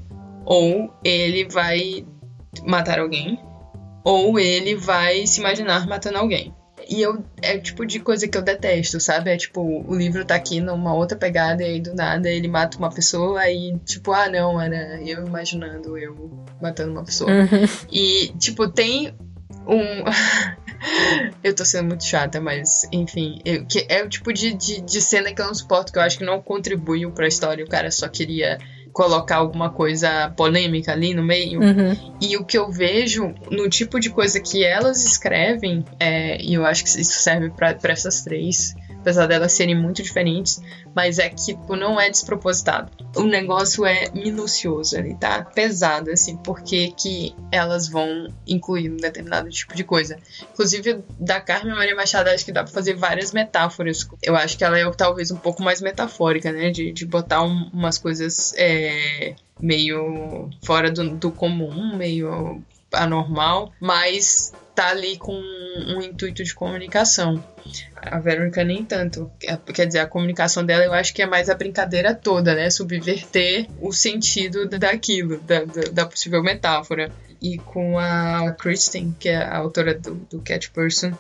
[0.44, 2.06] ou ele vai
[2.64, 3.38] matar alguém,
[4.02, 6.54] ou ele vai se imaginar matando alguém.
[6.88, 9.30] E eu é o tipo de coisa que eu detesto, sabe?
[9.30, 12.78] É tipo, o livro tá aqui numa outra pegada e aí do nada ele mata
[12.78, 16.30] uma pessoa e tipo, ah não, era eu imaginando eu
[16.62, 17.30] matando uma pessoa.
[17.30, 17.66] Uhum.
[17.92, 19.14] E tipo, tem
[19.66, 20.04] um.
[21.42, 25.00] eu tô sendo muito chata, mas enfim, eu, que é o tipo de, de, de
[25.00, 27.90] cena que eu não suporto, que eu acho que não contribuiu pra história, o cara
[27.90, 28.58] só queria
[28.92, 31.60] colocar alguma coisa polêmica ali no meio.
[31.60, 32.16] Uhum.
[32.20, 36.66] E o que eu vejo no tipo de coisa que elas escrevem, é, e eu
[36.66, 40.60] acho que isso serve para essas três, apesar delas serem muito diferentes,
[40.94, 42.90] mas é que tipo, não é despropositado.
[43.16, 49.48] O negócio é minucioso, ele tá pesado, assim, porque que elas vão incluir um determinado
[49.50, 50.18] tipo de coisa.
[50.52, 54.08] Inclusive, da Carmen Maria Machado, acho que dá pra fazer várias metáforas.
[54.22, 56.70] Eu acho que ela é talvez um pouco mais metafórica, né?
[56.70, 64.52] De, de botar um, umas coisas é, meio fora do, do comum, meio anormal, mas
[64.78, 67.42] tá ali com um intuito de comunicação.
[67.96, 69.28] A Verônica nem tanto.
[69.74, 72.70] Quer dizer, a comunicação dela eu acho que é mais a brincadeira toda, né?
[72.70, 77.10] Subverter o sentido daquilo, da, da possível metáfora.
[77.42, 81.12] E com a Kristen, que é a autora do, do Cat Person,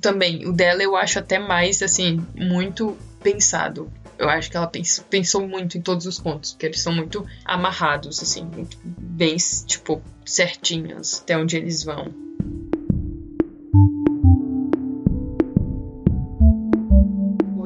[0.00, 3.92] também, o dela eu acho até mais, assim, muito pensado.
[4.18, 4.70] Eu acho que ela
[5.08, 8.48] pensou, muito em todos os contos, porque eles são muito amarrados, assim,
[8.84, 9.36] bem,
[9.66, 12.23] tipo, certinhos até onde eles vão.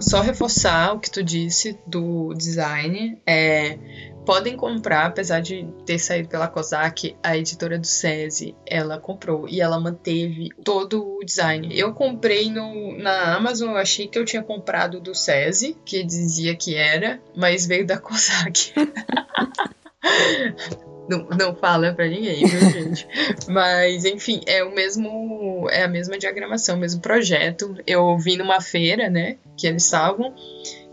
[0.01, 3.21] Só reforçar o que tu disse do design.
[3.27, 3.79] É,
[4.25, 9.61] podem comprar, apesar de ter saído pela COSAC, a editora do SESI, ela comprou e
[9.61, 11.77] ela manteve todo o design.
[11.79, 16.55] Eu comprei no, na Amazon, eu achei que eu tinha comprado do SESI, que dizia
[16.55, 18.73] que era, mas veio da COSAC.
[21.09, 23.09] Não, não fala pra ninguém, viu, gente?
[23.49, 25.67] Mas, enfim, é o mesmo.
[25.71, 27.75] É a mesma diagramação, o mesmo projeto.
[27.87, 29.39] Eu vi numa feira, né?
[29.57, 30.35] Que eles estavam.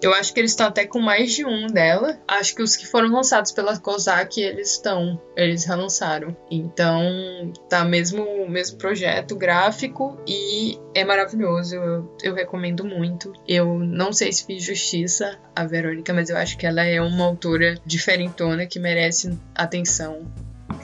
[0.06, 2.20] Eu acho que eles estão até com mais de um dela.
[2.28, 5.20] Acho que os que foram lançados pela COSAC, eles estão.
[5.36, 6.38] Eles relançaram.
[6.52, 11.76] Então, tá mesmo mesmo projeto gráfico e é maravilhoso.
[11.76, 13.34] Eu, eu recomendo muito.
[13.48, 17.26] Eu não sei se fiz justiça à Verônica, mas eu acho que ela é uma
[17.26, 20.20] autora diferentona que merece atenção.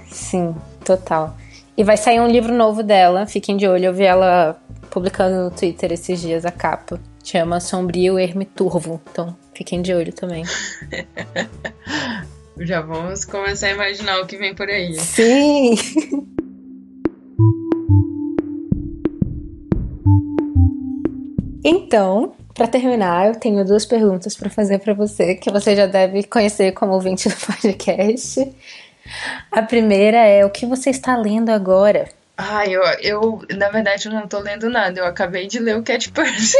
[0.08, 1.38] Sim, total.
[1.78, 3.86] E vai sair um livro novo dela, fiquem de olho.
[3.86, 4.60] Eu vi ela
[4.90, 7.00] publicando no Twitter esses dias a capa.
[7.24, 9.02] Chama Sombrio Ermiturvo.
[9.12, 10.44] Então, fiquem de olho também.
[12.60, 14.94] Já vamos começar a imaginar o que vem por aí.
[14.94, 15.76] Sim!
[21.64, 26.24] então, para terminar, eu tenho duas perguntas para fazer para você, que você já deve
[26.24, 28.48] conhecer como ouvinte do podcast.
[29.52, 32.08] A primeira é: o que você está lendo agora?
[32.44, 35.00] Ah, eu, eu, na verdade, eu não tô lendo nada.
[35.00, 36.58] Eu acabei de ler o Cat Purse.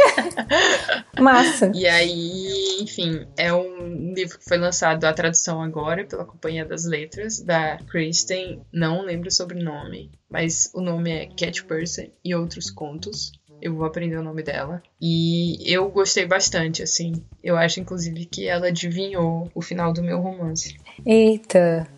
[1.18, 1.72] Massa.
[1.74, 6.84] E aí, enfim, é um livro que foi lançado, a tradução agora, pela Companhia das
[6.84, 8.62] Letras, da Kristen.
[8.72, 13.32] Não lembro o sobrenome, mas o nome é Cat Purse e Outros Contos.
[13.60, 14.80] Eu vou aprender o nome dela.
[15.00, 17.24] E eu gostei bastante, assim.
[17.42, 20.76] Eu acho, inclusive, que ela adivinhou o final do meu romance.
[21.04, 21.88] Eita!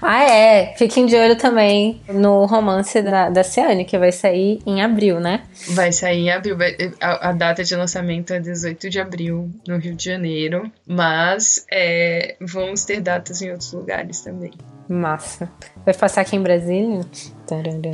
[0.00, 0.74] Ah, é.
[0.76, 5.42] Fiquem de olho também no romance da, da Ciane, que vai sair em abril, né?
[5.70, 6.56] Vai sair em abril.
[7.00, 10.70] A, a data de lançamento é 18 de abril, no Rio de Janeiro.
[10.86, 14.52] Mas é, vamos ter datas em outros lugares também.
[14.88, 15.50] Massa.
[15.84, 17.00] Vai passar aqui em Brasília?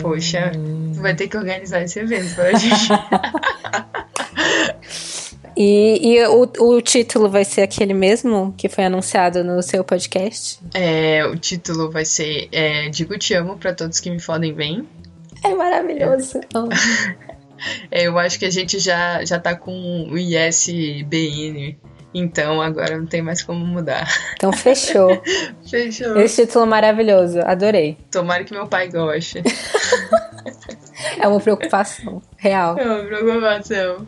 [0.01, 0.53] Poxa,
[0.95, 2.89] vai ter que organizar esse evento pra gente.
[5.57, 10.61] E, e o, o título vai ser aquele mesmo que foi anunciado no seu podcast?
[10.75, 14.89] É, o título vai ser é, Digo Te Amo para todos que me fodem bem.
[15.45, 16.41] É maravilhoso.
[17.91, 21.79] É, eu acho que a gente já, já tá com o ISBN.
[22.13, 24.07] Então agora não tem mais como mudar.
[24.35, 25.21] Então fechou.
[25.69, 26.17] fechou.
[26.19, 27.97] Esse título maravilhoso, adorei.
[28.11, 29.43] Tomara que meu pai goste.
[31.19, 32.79] é uma preocupação real.
[32.79, 34.07] É uma preocupação.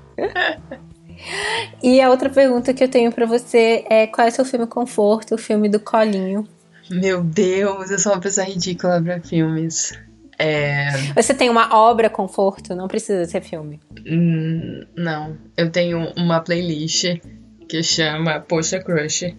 [1.83, 4.67] E a outra pergunta que eu tenho para você é qual é o seu filme
[4.67, 6.47] conforto, o filme do colinho?
[6.91, 9.93] Meu Deus, eu sou uma pessoa ridícula pra filmes.
[10.39, 10.91] É...
[11.15, 12.75] Você tem uma obra conforto?
[12.75, 13.81] Não precisa ser filme.
[14.07, 17.19] Hum, não, eu tenho uma playlist
[17.69, 19.35] que chama Poxa Crush.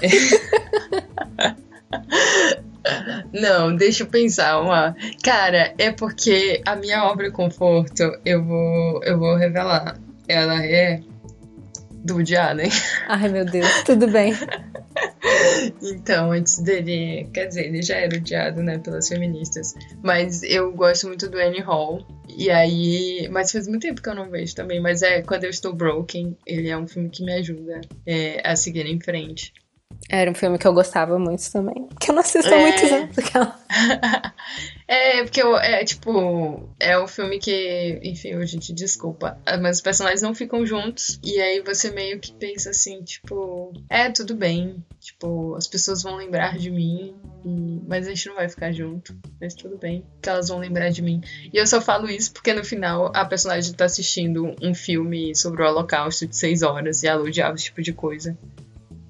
[3.32, 4.94] Não, deixa eu pensar uma.
[5.22, 9.98] Cara, é porque a minha obra conforto, eu vou, eu vou revelar.
[10.28, 11.00] Ela é
[12.06, 12.70] do Allen.
[13.08, 14.32] Ai, meu Deus, tudo bem.
[15.82, 19.74] então, antes dele, quer dizer, ele já era odiado, né, pelas feministas.
[20.02, 22.06] Mas eu gosto muito do Annie Hall.
[22.28, 24.80] E aí, mas faz muito tempo que eu não vejo também.
[24.80, 28.54] Mas é quando eu estou broken, ele é um filme que me ajuda é, a
[28.54, 29.52] seguir em frente.
[30.08, 31.88] Era um filme que eu gostava muito também.
[32.00, 32.62] Que eu não assisto há é...
[32.62, 33.16] muitos anos.
[34.86, 39.82] é, porque eu, é tipo, é um filme que, enfim, a gente desculpa, mas os
[39.82, 41.18] personagens não ficam juntos.
[41.24, 44.84] E aí você meio que pensa assim, tipo, é, tudo bem.
[45.00, 47.80] Tipo, as pessoas vão lembrar de mim, e...
[47.86, 49.16] mas a gente não vai ficar junto.
[49.40, 51.20] Mas tudo bem, que elas vão lembrar de mim.
[51.52, 55.62] E eu só falo isso porque no final a personagem tá assistindo um filme sobre
[55.62, 58.38] o Holocausto de seis horas e ela odiava esse tipo de coisa.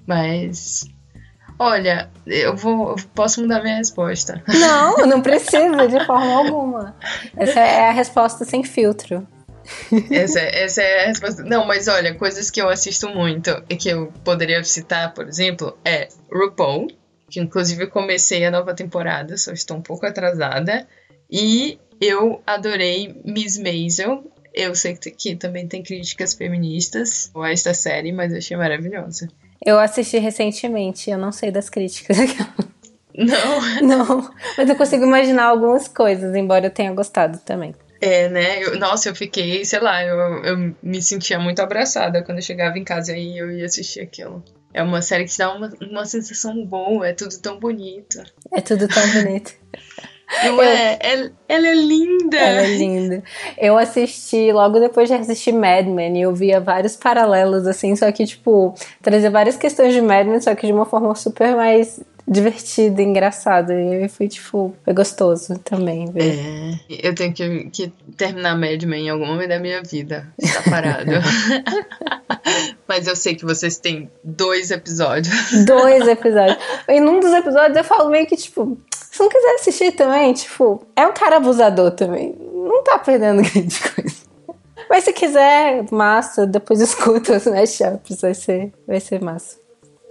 [0.07, 0.85] Mas.
[1.59, 2.91] Olha, eu vou.
[2.91, 4.41] Eu posso mudar minha resposta.
[4.47, 6.95] Não, não precisa de forma alguma.
[7.35, 9.27] Essa é a resposta sem filtro.
[10.09, 11.43] Essa, essa é a resposta.
[11.43, 15.77] Não, mas olha, coisas que eu assisto muito e que eu poderia citar, por exemplo,
[15.83, 16.87] é RuPaul,
[17.29, 20.87] que inclusive eu comecei a nova temporada, só estou um pouco atrasada.
[21.29, 24.31] E eu adorei Miss Maisel.
[24.53, 29.27] Eu sei que, que também tem críticas feministas a esta série, mas eu achei maravilhosa.
[29.67, 32.17] Eu assisti recentemente, eu não sei das críticas.
[33.13, 33.81] Não?
[33.83, 37.75] Não, mas eu consigo imaginar algumas coisas, embora eu tenha gostado também.
[37.99, 38.63] É, né?
[38.63, 42.79] Eu, nossa, eu fiquei, sei lá, eu, eu me sentia muito abraçada quando eu chegava
[42.79, 44.41] em casa e eu ia assistir aquilo.
[44.73, 48.23] É uma série que te dá uma, uma sensação boa, é tudo tão bonito.
[48.53, 49.53] É tudo tão bonito.
[50.43, 50.97] Não é?
[50.99, 52.37] Ela, ela, é linda.
[52.37, 53.23] Ela é linda.
[53.57, 58.11] Eu assisti, logo depois de assistir Mad Men, e eu via vários paralelos, assim, só
[58.11, 62.01] que, tipo, trazer várias questões de Mad Men, só que de uma forma super mais
[62.27, 63.73] divertida, engraçada.
[63.73, 66.11] E foi, tipo, foi gostoso também.
[66.11, 66.39] Ver.
[66.89, 70.27] É, eu tenho que, que terminar Mad Men em algum momento da minha vida.
[70.37, 71.11] Está parado.
[72.87, 75.65] Mas eu sei que vocês têm dois episódios.
[75.65, 76.57] Dois episódios.
[76.87, 80.85] E num dos episódios eu falo meio que, tipo, se não quiser assistir também, tipo,
[80.95, 82.35] é um cara abusador também.
[82.53, 84.27] Não tá perdendo grande coisa.
[84.89, 89.66] Mas se quiser, massa, depois escuta os mashups, vai ser, vai ser massa.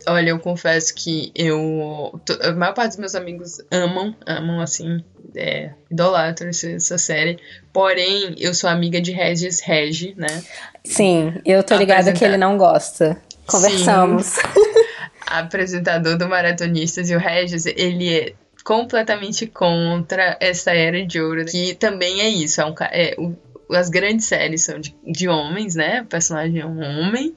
[0.08, 2.20] Olha, eu confesso que eu.
[2.42, 5.02] A maior parte dos meus amigos amam, amam assim,
[5.34, 7.38] é, idolatram essa série.
[7.72, 10.42] Porém, eu sou amiga de Regis Regi, né?
[10.84, 13.20] Sim, eu tô ligada que ele não gosta.
[13.46, 14.26] Conversamos.
[14.26, 14.42] Sim.
[15.26, 18.32] Apresentador do Maratonistas e o Regis, ele é
[18.64, 23.36] completamente contra essa era de ouro, que também é isso, é um, é, o,
[23.74, 26.02] as grandes séries são de, de homens, né?
[26.02, 27.34] O personagem é um homem,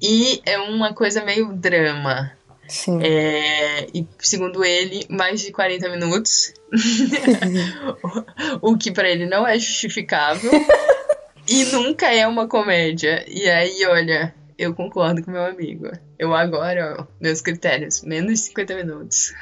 [0.00, 2.32] e é uma coisa meio drama.
[2.68, 3.00] Sim.
[3.02, 6.52] É, e segundo ele, mais de 40 minutos.
[8.60, 10.50] o, que para ele não é justificável.
[11.48, 13.24] e nunca é uma comédia.
[13.28, 15.90] E aí, olha, eu concordo com meu amigo.
[16.18, 19.32] Eu agora, ó, meus critérios, menos de 50 minutos.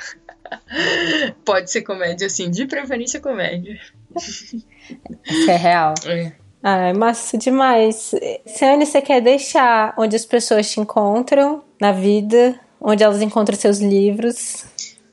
[1.44, 3.80] Pode ser comédia, assim, de preferência comédia.
[4.14, 5.94] Isso é real.
[6.06, 6.43] É.
[6.66, 8.14] Ai, massa demais.
[8.46, 13.80] Ciane, você quer deixar onde as pessoas te encontram na vida, onde elas encontram seus
[13.80, 14.64] livros?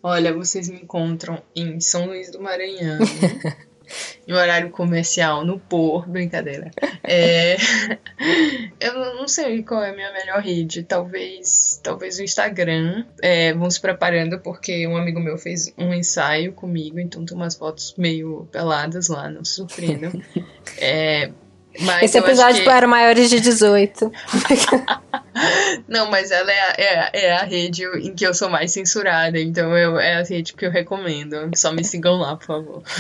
[0.02, 3.00] Olha, vocês me encontram em São Luís do Maranhão.
[4.26, 6.72] em horário comercial no Por, brincadeira.
[7.04, 7.58] É,
[8.80, 13.06] eu não sei qual é a minha melhor rede, talvez, talvez o Instagram.
[13.22, 17.94] É, vamos preparando porque um amigo meu fez um ensaio comigo, então tem umas fotos
[17.98, 20.12] meio peladas lá, não se surpreendam.
[20.78, 21.32] É,
[21.80, 22.66] mas Esse episódio que...
[22.66, 24.12] para maiores de 18.
[25.88, 28.72] Não, mas ela é a, é, a, é a rede em que eu sou mais
[28.72, 31.52] censurada, então eu, é a rede que eu recomendo.
[31.56, 32.84] Só me sigam lá, por favor.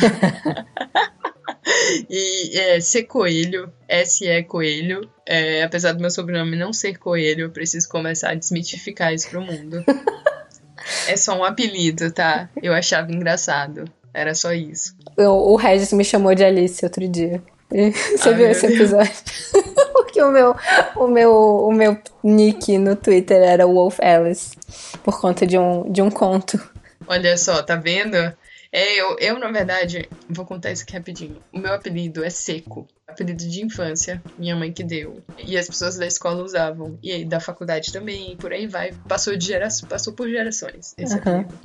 [2.09, 5.09] e é C Coelho, S-E Coelho.
[5.25, 9.41] É, apesar do meu sobrenome não ser Coelho, eu preciso começar a desmitificar isso pro
[9.41, 9.83] mundo.
[11.07, 12.49] é só um apelido, tá?
[12.61, 13.85] Eu achava engraçado.
[14.13, 14.95] Era só isso.
[15.17, 17.41] O, o Regis me chamou de Alice outro dia.
[18.17, 19.11] Você Ai, viu esse episódio?
[19.93, 20.55] Porque o meu,
[20.95, 24.57] o, meu, o meu nick no Twitter era Wolf Alice.
[25.03, 26.59] Por conta de um, de um conto.
[27.07, 28.17] Olha só, tá vendo?
[28.71, 31.43] É, eu, eu, na verdade, vou contar isso aqui rapidinho.
[31.51, 32.87] O meu apelido é Seco.
[33.05, 35.21] Apelido de infância, minha mãe que deu.
[35.37, 36.97] E as pessoas da escola usavam.
[37.03, 38.93] E aí, da faculdade também, por aí vai.
[39.09, 39.67] Passou, de gera...
[39.89, 41.19] Passou por gerações esse uhum.
[41.19, 41.59] apelido.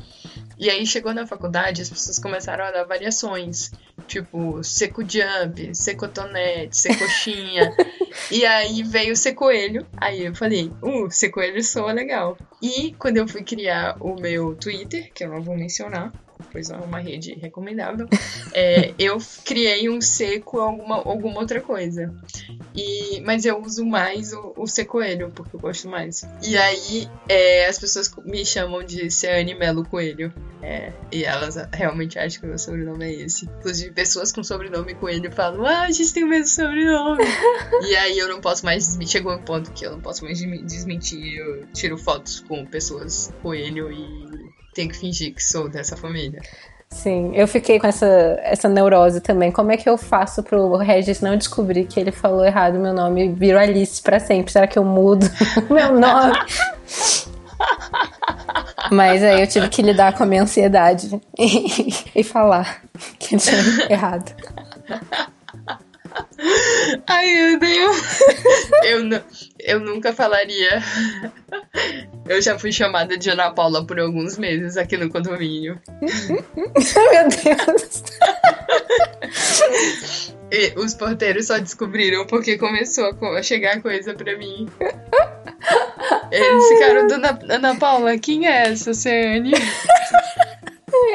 [0.58, 3.70] E aí chegou na faculdade, as pessoas começaram a dar variações.
[4.08, 7.72] Tipo, seco jump, seco tonete, secoxinha.
[8.32, 9.86] e aí veio o secoelho.
[9.96, 12.36] Aí eu falei, uh, secoelho soa legal.
[12.60, 16.12] E quando eu fui criar o meu Twitter, que eu não vou mencionar,
[16.52, 18.08] pois é uma rede recomendável,
[18.52, 22.14] é, eu criei um seco alguma, alguma outra coisa.
[22.74, 26.22] E, mas eu uso mais o, o Secoelho, porque eu gosto mais.
[26.42, 30.32] E aí é, as pessoas me chamam de Ciane Melo Coelho.
[30.62, 33.44] É, e elas realmente acham que o meu sobrenome é esse.
[33.44, 37.22] Inclusive, pessoas com sobrenome Coelho falam: Ah, a gente tem o mesmo sobrenome.
[37.88, 39.12] e aí eu não posso mais desmentir.
[39.12, 41.36] Chegou um ponto que eu não posso mais desmentir.
[41.36, 44.45] Eu tiro fotos com pessoas Coelho e
[44.76, 46.42] tenho que fingir que sou dessa família.
[46.90, 48.06] Sim, eu fiquei com essa,
[48.42, 49.50] essa neurose também.
[49.50, 53.24] Como é que eu faço pro Regis não descobrir que ele falou errado meu nome
[53.24, 54.52] e viro Alice pra sempre?
[54.52, 55.26] Será que eu mudo
[55.68, 56.38] meu nome?
[58.92, 62.82] Mas aí eu tive que lidar com a minha ansiedade e, e falar
[63.18, 64.32] que tinha errado.
[67.06, 68.20] Ai, meu Deus.
[68.84, 69.00] Eu,
[69.60, 70.82] eu nunca falaria.
[72.28, 75.80] Eu já fui chamada de Ana Paula por alguns meses aqui no condomínio.
[76.00, 78.02] meu Deus.
[80.50, 84.68] E os porteiros só descobriram porque começou a chegar coisa pra mim.
[86.30, 89.52] Eles ficaram, Dona Ana Paula, quem é essa, Ciane?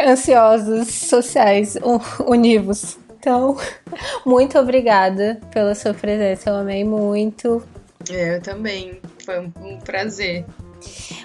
[0.05, 1.77] Ansiosos sociais,
[2.25, 2.97] univos.
[3.21, 3.55] Então,
[4.25, 6.49] muito obrigada pela sua presença.
[6.49, 7.61] Eu amei muito.
[8.09, 8.99] Eu também.
[9.23, 10.43] Foi um prazer.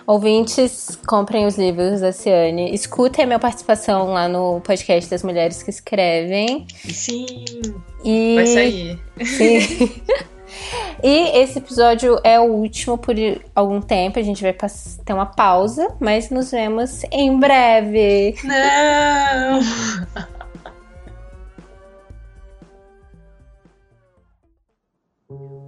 [0.07, 2.75] Ouvintes, comprem os livros da Ciane.
[2.75, 6.67] Escutem a minha participação lá no podcast das mulheres que escrevem.
[6.85, 7.27] Sim.
[8.05, 8.35] E...
[8.35, 9.01] Vai sair.
[9.25, 10.03] Sim.
[11.03, 13.15] E esse episódio é o último por
[13.55, 14.19] algum tempo.
[14.19, 18.35] A gente vai ter uma pausa, mas nos vemos em breve.
[18.43, 19.61] Não!